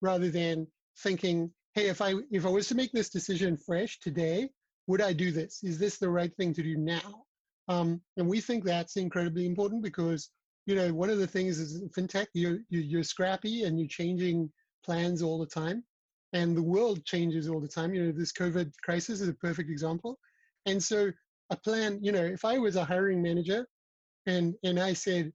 rather 0.00 0.30
than 0.30 0.66
thinking, 0.98 1.50
hey, 1.74 1.88
if 1.88 2.00
I 2.00 2.14
if 2.30 2.46
I 2.46 2.48
was 2.48 2.68
to 2.68 2.74
make 2.74 2.92
this 2.92 3.10
decision 3.10 3.56
fresh 3.56 3.98
today, 4.00 4.48
would 4.86 5.00
I 5.00 5.12
do 5.12 5.30
this? 5.30 5.62
Is 5.62 5.78
this 5.78 5.98
the 5.98 6.08
right 6.08 6.34
thing 6.36 6.54
to 6.54 6.62
do 6.62 6.76
now? 6.76 7.24
Um, 7.68 8.00
and 8.16 8.28
we 8.28 8.40
think 8.40 8.64
that's 8.64 8.96
incredibly 8.96 9.46
important 9.46 9.82
because 9.82 10.30
you 10.66 10.74
know 10.74 10.92
one 10.92 11.10
of 11.10 11.18
the 11.18 11.26
things 11.26 11.58
is 11.58 11.82
fintech 11.96 12.26
you're 12.32 12.58
you're 12.70 13.02
scrappy 13.02 13.64
and 13.64 13.78
you're 13.78 13.88
changing 13.88 14.50
plans 14.84 15.22
all 15.22 15.38
the 15.38 15.46
time, 15.46 15.84
and 16.32 16.56
the 16.56 16.62
world 16.62 17.04
changes 17.04 17.48
all 17.48 17.60
the 17.60 17.68
time. 17.68 17.94
You 17.94 18.04
know 18.04 18.12
this 18.12 18.32
COVID 18.32 18.72
crisis 18.82 19.20
is 19.20 19.28
a 19.28 19.34
perfect 19.34 19.70
example, 19.70 20.18
and 20.66 20.82
so 20.82 21.10
a 21.50 21.56
plan. 21.56 21.98
You 22.02 22.12
know 22.12 22.24
if 22.24 22.44
I 22.44 22.58
was 22.58 22.76
a 22.76 22.84
hiring 22.84 23.22
manager, 23.22 23.66
and 24.26 24.54
and 24.62 24.78
I 24.78 24.92
said, 24.92 25.32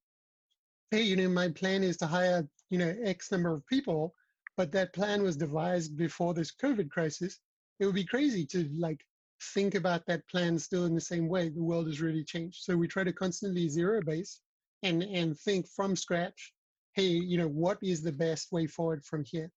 hey, 0.92 1.02
you 1.02 1.16
know 1.16 1.30
my 1.30 1.50
plan 1.50 1.84
is 1.84 1.98
to 1.98 2.08
hire 2.08 2.48
you 2.70 2.78
know 2.78 2.96
X 3.04 3.32
number 3.32 3.54
of 3.54 3.66
people, 3.68 4.14
but 4.58 4.72
that 4.72 4.94
plan 4.94 5.24
was 5.24 5.38
devised 5.38 5.98
before 5.98 6.34
this 6.34 6.52
COVID 6.52 6.90
crisis, 6.90 7.40
it 7.80 7.86
would 7.86 7.96
be 7.96 8.06
crazy 8.06 8.46
to 8.48 8.70
like 8.78 9.06
think 9.54 9.76
about 9.76 10.06
that 10.06 10.28
plan 10.28 10.60
still 10.60 10.86
in 10.86 10.96
the 10.96 11.02
same 11.02 11.28
way. 11.28 11.50
The 11.50 11.64
world 11.64 11.88
has 11.88 12.02
really 12.02 12.24
changed. 12.24 12.64
So 12.64 12.76
we 12.76 12.88
try 12.88 13.04
to 13.04 13.14
constantly 13.14 13.70
zero 13.70 14.02
base 14.02 14.42
and, 14.84 15.04
and 15.04 15.38
think 15.40 15.68
from 15.68 15.96
scratch, 15.96 16.54
hey, 17.00 17.08
you 17.08 17.38
know, 17.38 17.48
what 17.48 17.78
is 17.82 18.02
the 18.02 18.12
best 18.12 18.52
way 18.52 18.68
forward 18.68 19.04
from 19.06 19.24
here? 19.24 19.50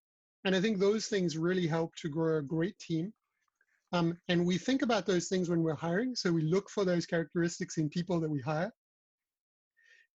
And 0.45 0.55
I 0.55 0.61
think 0.61 0.79
those 0.79 1.07
things 1.07 1.37
really 1.37 1.67
help 1.67 1.95
to 1.97 2.09
grow 2.09 2.39
a 2.39 2.43
great 2.43 2.79
team. 2.79 3.13
Um, 3.93 4.17
and 4.29 4.47
we 4.47 4.59
think 4.59 4.83
about 4.83 5.07
those 5.07 5.29
things 5.29 5.49
when 5.49 5.63
we're 5.63 5.75
hiring. 5.75 6.15
So 6.15 6.33
we 6.33 6.43
look 6.43 6.71
for 6.71 6.85
those 6.85 7.07
characteristics 7.07 7.79
in 7.79 7.89
people 7.89 8.21
that 8.21 8.31
we 8.31 8.41
hire. 8.41 8.73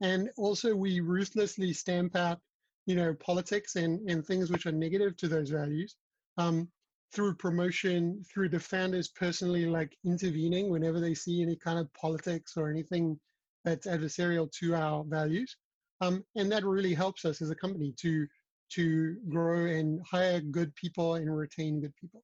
And 0.01 0.29
also 0.37 0.75
we 0.75 0.99
ruthlessly 0.99 1.73
stamp 1.73 2.15
out 2.15 2.39
you 2.87 2.95
know, 2.95 3.13
politics 3.13 3.75
and, 3.75 4.09
and 4.09 4.25
things 4.25 4.49
which 4.49 4.65
are 4.65 4.71
negative 4.71 5.17
to 5.17 5.27
those 5.27 5.49
values 5.49 5.97
um, 6.37 6.69
through 7.13 7.35
promotion, 7.35 8.23
through 8.33 8.49
the 8.49 8.59
founders 8.59 9.09
personally 9.09 9.65
like 9.65 9.95
intervening 10.05 10.69
whenever 10.69 10.99
they 11.01 11.13
see 11.13 11.41
any 11.41 11.57
kind 11.57 11.77
of 11.77 11.93
politics 11.93 12.53
or 12.55 12.69
anything 12.69 13.19
that's 13.65 13.87
adversarial 13.87 14.49
to 14.53 14.73
our 14.73 15.03
values. 15.03 15.57
Um, 16.01 16.23
and 16.36 16.51
that 16.51 16.63
really 16.63 16.93
helps 16.93 17.25
us 17.25 17.41
as 17.41 17.49
a 17.49 17.55
company 17.55 17.93
to 18.01 18.27
to 18.69 19.15
grow 19.29 19.65
and 19.65 20.01
hire 20.05 20.41
good 20.41 20.75
people 20.75 21.15
and 21.15 21.36
retain 21.36 21.79
good 21.79 21.95
people. 21.95 22.21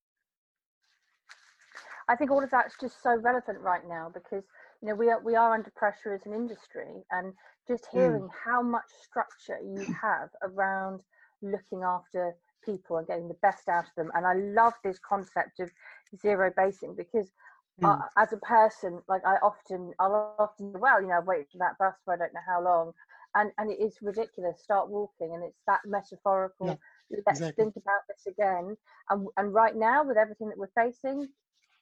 I 2.09 2.15
think 2.15 2.31
all 2.31 2.43
of 2.43 2.51
that's 2.51 2.75
just 2.79 3.01
so 3.01 3.15
relevant 3.15 3.59
right 3.61 3.87
now 3.87 4.11
because 4.13 4.43
you 4.81 4.89
know 4.89 4.95
we 4.95 5.09
are 5.09 5.21
we 5.21 5.35
are 5.35 5.53
under 5.53 5.71
pressure 5.75 6.13
as 6.13 6.25
an 6.25 6.33
industry 6.33 7.03
and 7.11 7.33
just 7.67 7.87
hmm. 7.91 7.99
hearing 7.99 8.23
mm. 8.23 8.29
how 8.45 8.61
much 8.61 8.89
structure 9.01 9.57
you 9.63 9.85
have 10.01 10.29
around 10.41 11.01
looking 11.41 11.83
after 11.83 12.35
people 12.65 12.97
and 12.97 13.07
getting 13.07 13.27
the 13.27 13.37
best 13.41 13.67
out 13.69 13.85
of 13.85 13.95
them 13.95 14.11
and 14.15 14.25
i 14.25 14.33
love 14.33 14.73
this 14.83 14.99
concept 14.99 15.59
of 15.59 15.69
zero 16.21 16.51
basing 16.55 16.93
because 16.95 17.31
mm. 17.81 17.89
uh, 17.89 18.01
as 18.17 18.33
a 18.33 18.37
person 18.37 19.01
like 19.07 19.21
i 19.25 19.35
often 19.43 19.93
i'll 19.99 20.35
often 20.39 20.73
well 20.73 21.01
you 21.01 21.07
know 21.07 21.17
I've 21.17 21.27
waited 21.27 21.47
for 21.51 21.57
that 21.59 21.77
bus 21.77 21.95
for 22.03 22.13
i 22.13 22.17
don't 22.17 22.33
know 22.33 22.39
how 22.45 22.61
long 22.63 22.93
and 23.35 23.51
and 23.57 23.71
it 23.71 23.79
is 23.79 23.97
ridiculous 24.01 24.61
start 24.61 24.89
walking 24.89 25.33
and 25.33 25.43
it's 25.43 25.61
that 25.67 25.79
metaphorical 25.85 26.67
yeah, 26.67 26.75
let's 27.25 27.39
exactly. 27.39 27.63
think 27.63 27.75
about 27.75 28.01
this 28.07 28.27
again 28.27 28.75
and 29.09 29.27
and 29.37 29.53
right 29.53 29.75
now 29.75 30.03
with 30.03 30.17
everything 30.17 30.49
that 30.49 30.57
we're 30.57 30.67
facing 30.75 31.27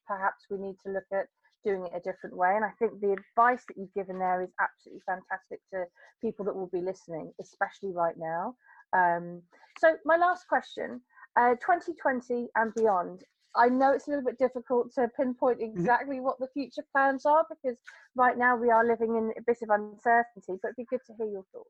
perhaps 0.08 0.46
we 0.50 0.58
need 0.58 0.76
to 0.84 0.92
look 0.92 1.06
at 1.14 1.28
doing 1.64 1.86
it 1.86 1.92
a 1.96 2.00
different 2.00 2.36
way. 2.36 2.54
And 2.56 2.66
I 2.66 2.72
think 2.80 3.00
the 3.00 3.14
advice 3.14 3.64
that 3.68 3.78
you've 3.78 3.94
given 3.94 4.20
there 4.20 4.42
is 4.42 4.50
absolutely 4.60 5.02
fantastic 5.06 5.60
to 5.72 5.86
people 6.22 6.46
that 6.46 6.56
will 6.56 6.68
be 6.68 6.82
listening, 6.82 7.32
especially 7.40 7.92
right 7.92 8.16
now. 8.18 8.56
Um, 8.94 9.42
so, 9.80 9.96
my 10.06 10.18
last 10.18 10.48
question 10.48 11.02
uh, 11.38 11.56
2020 11.56 12.50
and 12.56 12.74
beyond. 12.76 13.24
I 13.56 13.68
know 13.68 13.92
it's 13.92 14.08
a 14.08 14.12
little 14.12 14.26
bit 14.26 14.40
difficult 14.40 14.94
to 14.96 15.08
pinpoint 15.16 15.60
mm-hmm. 15.60 15.78
exactly 15.78 16.20
what 16.20 16.40
the 16.40 16.48
future 16.54 16.86
plans 16.94 17.26
are 17.26 17.46
because 17.50 17.78
right 18.16 18.38
now 18.38 18.56
we 18.56 18.70
are 18.70 18.86
living 18.86 19.16
in 19.16 19.32
a 19.38 19.42
bit 19.46 19.58
of 19.62 19.70
uncertainty, 19.70 20.60
but 20.62 20.70
it'd 20.70 20.78
be 20.78 20.86
good 20.86 21.02
to 21.08 21.14
hear 21.18 21.28
your 21.28 21.46
thoughts. 21.54 21.70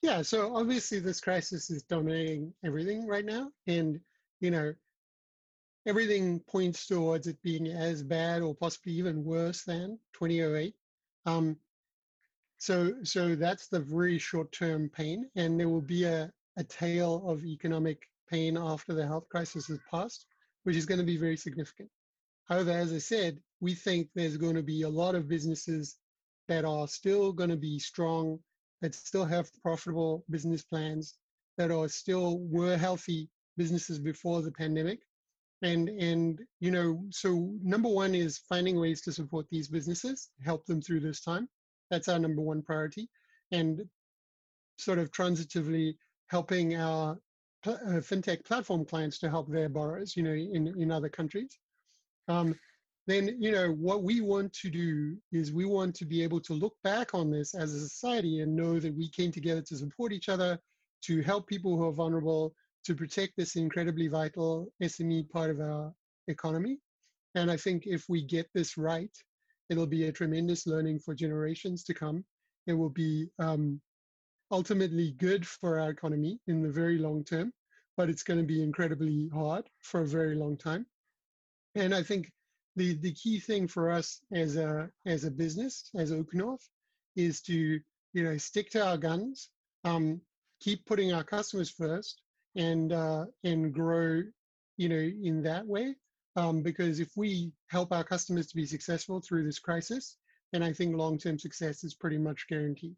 Yeah, 0.00 0.22
so 0.22 0.56
obviously 0.56 0.98
this 0.98 1.20
crisis 1.20 1.70
is 1.70 1.84
dominating 1.84 2.52
everything 2.64 3.06
right 3.06 3.24
now. 3.24 3.50
And, 3.66 4.00
you 4.40 4.50
know, 4.50 4.74
everything 5.86 6.40
points 6.40 6.86
towards 6.86 7.26
it 7.26 7.40
being 7.42 7.68
as 7.68 8.02
bad 8.02 8.42
or 8.42 8.54
possibly 8.54 8.92
even 8.94 9.24
worse 9.24 9.62
than 9.62 9.98
2008. 10.14 10.74
Um, 11.26 11.56
so, 12.58 12.94
so 13.02 13.34
that's 13.34 13.68
the 13.68 13.80
very 13.80 14.18
short-term 14.18 14.88
pain, 14.88 15.28
and 15.34 15.58
there 15.58 15.68
will 15.68 15.80
be 15.80 16.04
a, 16.04 16.32
a 16.56 16.64
tail 16.64 17.24
of 17.26 17.44
economic 17.44 18.08
pain 18.30 18.56
after 18.56 18.94
the 18.94 19.06
health 19.06 19.28
crisis 19.28 19.66
has 19.66 19.80
passed, 19.90 20.26
which 20.64 20.76
is 20.76 20.86
going 20.86 21.00
to 21.00 21.06
be 21.06 21.16
very 21.16 21.36
significant. 21.36 21.88
However, 22.48 22.70
as 22.70 22.92
I 22.92 22.98
said, 22.98 23.38
we 23.60 23.74
think 23.74 24.08
there's 24.14 24.36
going 24.36 24.56
to 24.56 24.62
be 24.62 24.82
a 24.82 24.88
lot 24.88 25.14
of 25.14 25.28
businesses 25.28 25.96
that 26.48 26.64
are 26.64 26.88
still 26.88 27.32
going 27.32 27.50
to 27.50 27.56
be 27.56 27.78
strong, 27.78 28.38
that 28.80 28.94
still 28.94 29.24
have 29.24 29.50
profitable 29.62 30.24
business 30.30 30.62
plans, 30.62 31.14
that 31.56 31.70
are 31.70 31.88
still 31.88 32.38
were 32.40 32.76
healthy 32.76 33.28
businesses 33.56 33.98
before 33.98 34.42
the 34.42 34.52
pandemic. 34.52 35.00
And, 35.62 35.88
and 35.88 36.40
you 36.58 36.72
know, 36.72 37.04
so 37.10 37.54
number 37.62 37.88
one 37.88 38.14
is 38.14 38.38
finding 38.48 38.80
ways 38.80 39.00
to 39.02 39.12
support 39.12 39.46
these 39.50 39.68
businesses, 39.68 40.30
help 40.44 40.66
them 40.66 40.82
through 40.82 41.00
this 41.00 41.20
time. 41.20 41.48
That's 41.90 42.08
our 42.08 42.18
number 42.18 42.42
one 42.42 42.62
priority. 42.62 43.08
And 43.52 43.82
sort 44.78 44.98
of 44.98 45.12
transitively 45.12 45.94
helping 46.28 46.74
our 46.76 47.18
uh, 47.66 48.00
fintech 48.00 48.44
platform 48.44 48.84
clients 48.84 49.18
to 49.18 49.30
help 49.30 49.50
their 49.50 49.68
borrowers, 49.68 50.16
you 50.16 50.22
know, 50.22 50.32
in, 50.32 50.74
in 50.78 50.90
other 50.90 51.08
countries. 51.08 51.58
Um, 52.28 52.54
then, 53.06 53.36
you 53.40 53.50
know, 53.50 53.72
what 53.72 54.04
we 54.04 54.20
want 54.20 54.52
to 54.54 54.70
do 54.70 55.16
is 55.32 55.52
we 55.52 55.64
want 55.64 55.94
to 55.96 56.04
be 56.04 56.22
able 56.22 56.40
to 56.40 56.54
look 56.54 56.74
back 56.84 57.14
on 57.14 57.30
this 57.30 57.54
as 57.54 57.74
a 57.74 57.80
society 57.80 58.40
and 58.40 58.54
know 58.54 58.78
that 58.78 58.94
we 58.94 59.08
came 59.08 59.32
together 59.32 59.62
to 59.62 59.76
support 59.76 60.12
each 60.12 60.28
other, 60.28 60.58
to 61.02 61.20
help 61.22 61.48
people 61.48 61.76
who 61.76 61.84
are 61.84 61.92
vulnerable, 61.92 62.54
to 62.84 62.94
protect 62.94 63.32
this 63.36 63.56
incredibly 63.56 64.06
vital 64.08 64.68
SME 64.82 65.28
part 65.30 65.50
of 65.50 65.60
our 65.60 65.92
economy. 66.28 66.78
And 67.34 67.50
I 67.50 67.56
think 67.56 67.86
if 67.86 68.08
we 68.08 68.22
get 68.22 68.48
this 68.54 68.76
right, 68.76 69.10
it'll 69.68 69.86
be 69.86 70.06
a 70.06 70.12
tremendous 70.12 70.66
learning 70.66 71.00
for 71.00 71.14
generations 71.14 71.82
to 71.84 71.94
come. 71.94 72.24
It 72.66 72.74
will 72.74 72.90
be 72.90 73.28
um, 73.38 73.80
ultimately 74.52 75.12
good 75.12 75.46
for 75.46 75.80
our 75.80 75.90
economy 75.90 76.38
in 76.46 76.62
the 76.62 76.68
very 76.68 76.98
long 76.98 77.24
term, 77.24 77.52
but 77.96 78.10
it's 78.10 78.22
going 78.22 78.38
to 78.38 78.46
be 78.46 78.62
incredibly 78.62 79.28
hard 79.32 79.64
for 79.80 80.02
a 80.02 80.06
very 80.06 80.36
long 80.36 80.56
time. 80.56 80.86
And 81.74 81.94
I 81.94 82.02
think 82.02 82.30
the, 82.76 82.94
the 82.94 83.12
key 83.12 83.40
thing 83.40 83.66
for 83.66 83.90
us 83.90 84.20
as 84.30 84.56
a 84.56 84.90
as 85.06 85.24
a 85.24 85.30
business, 85.30 85.90
as 85.96 86.12
OakNorth, 86.12 86.68
is 87.16 87.40
to 87.42 87.80
you 88.12 88.24
know 88.24 88.36
stick 88.36 88.70
to 88.70 88.86
our 88.86 88.98
guns, 88.98 89.48
um, 89.84 90.20
keep 90.60 90.84
putting 90.84 91.12
our 91.12 91.24
customers 91.24 91.70
first, 91.70 92.20
and 92.54 92.92
uh, 92.92 93.24
and 93.44 93.72
grow 93.72 94.22
you 94.76 94.88
know 94.88 95.10
in 95.28 95.42
that 95.42 95.66
way. 95.66 95.96
Um, 96.34 96.62
because 96.62 96.98
if 96.98 97.10
we 97.14 97.52
help 97.68 97.92
our 97.92 98.04
customers 98.04 98.46
to 98.48 98.56
be 98.56 98.64
successful 98.64 99.20
through 99.20 99.44
this 99.44 99.58
crisis, 99.58 100.16
then 100.50 100.62
I 100.62 100.72
think 100.72 100.96
long-term 100.96 101.38
success 101.38 101.84
is 101.84 101.94
pretty 101.94 102.16
much 102.16 102.46
guaranteed. 102.48 102.96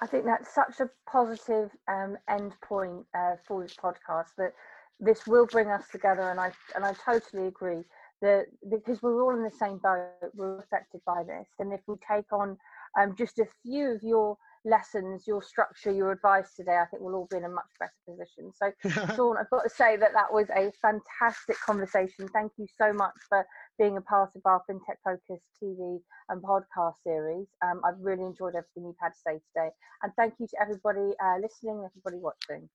I 0.00 0.06
think 0.06 0.24
that's 0.24 0.54
such 0.54 0.80
a 0.80 0.90
positive 1.10 1.70
um, 1.88 2.16
end 2.28 2.52
point 2.62 3.04
uh, 3.16 3.36
for 3.46 3.62
this 3.62 3.74
podcast 3.74 4.28
that 4.38 4.52
this 5.00 5.26
will 5.26 5.46
bring 5.46 5.68
us 5.68 5.84
together, 5.90 6.30
and 6.30 6.40
I 6.40 6.52
and 6.74 6.84
I 6.84 6.92
totally 7.04 7.46
agree 7.46 7.82
that 8.20 8.46
because 8.70 9.02
we're 9.02 9.22
all 9.22 9.36
in 9.36 9.44
the 9.44 9.50
same 9.50 9.78
boat, 9.78 10.08
we're 10.34 10.58
affected 10.58 11.00
by 11.06 11.22
this, 11.24 11.48
and 11.58 11.72
if 11.72 11.80
we 11.86 11.94
take 12.10 12.32
on 12.32 12.56
um, 12.98 13.14
just 13.16 13.38
a 13.38 13.46
few 13.64 13.92
of 13.92 14.02
your 14.02 14.36
lessons, 14.64 15.26
your 15.26 15.42
structure, 15.42 15.90
your 15.90 16.12
advice 16.12 16.54
today, 16.54 16.78
I 16.78 16.86
think 16.86 17.02
we'll 17.02 17.14
all 17.14 17.28
be 17.30 17.36
in 17.36 17.44
a 17.44 17.48
much 17.48 17.70
better 17.78 17.92
position. 18.08 18.52
So, 18.54 18.72
Sean, 19.16 19.36
I've 19.38 19.50
got 19.50 19.62
to 19.62 19.70
say 19.70 19.96
that 19.96 20.12
that 20.12 20.32
was 20.32 20.48
a 20.50 20.72
fantastic 20.82 21.56
conversation. 21.64 22.28
Thank 22.28 22.52
you 22.58 22.66
so 22.76 22.92
much 22.92 23.14
for 23.28 23.46
being 23.78 23.96
a 23.96 24.00
part 24.00 24.30
of 24.34 24.42
our 24.44 24.62
FinTech 24.68 24.96
Focus 25.04 25.42
TV 25.62 26.00
and 26.28 26.42
podcast 26.42 26.94
series. 27.04 27.46
Um, 27.62 27.80
I've 27.84 28.00
really 28.00 28.24
enjoyed 28.24 28.54
everything 28.54 28.86
you've 28.86 28.96
had 29.00 29.10
to 29.10 29.20
say 29.26 29.40
today. 29.54 29.70
And 30.02 30.12
thank 30.16 30.34
you 30.38 30.46
to 30.48 30.56
everybody 30.60 31.14
uh, 31.24 31.36
listening, 31.40 31.84
everybody 31.84 32.18
watching. 32.20 32.68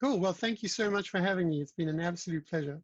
Cool. 0.00 0.20
Well, 0.20 0.32
thank 0.32 0.62
you 0.62 0.68
so 0.68 0.90
much 0.90 1.10
for 1.10 1.18
having 1.18 1.48
me. 1.48 1.60
It's 1.60 1.72
been 1.72 1.88
an 1.88 2.00
absolute 2.00 2.46
pleasure. 2.46 2.80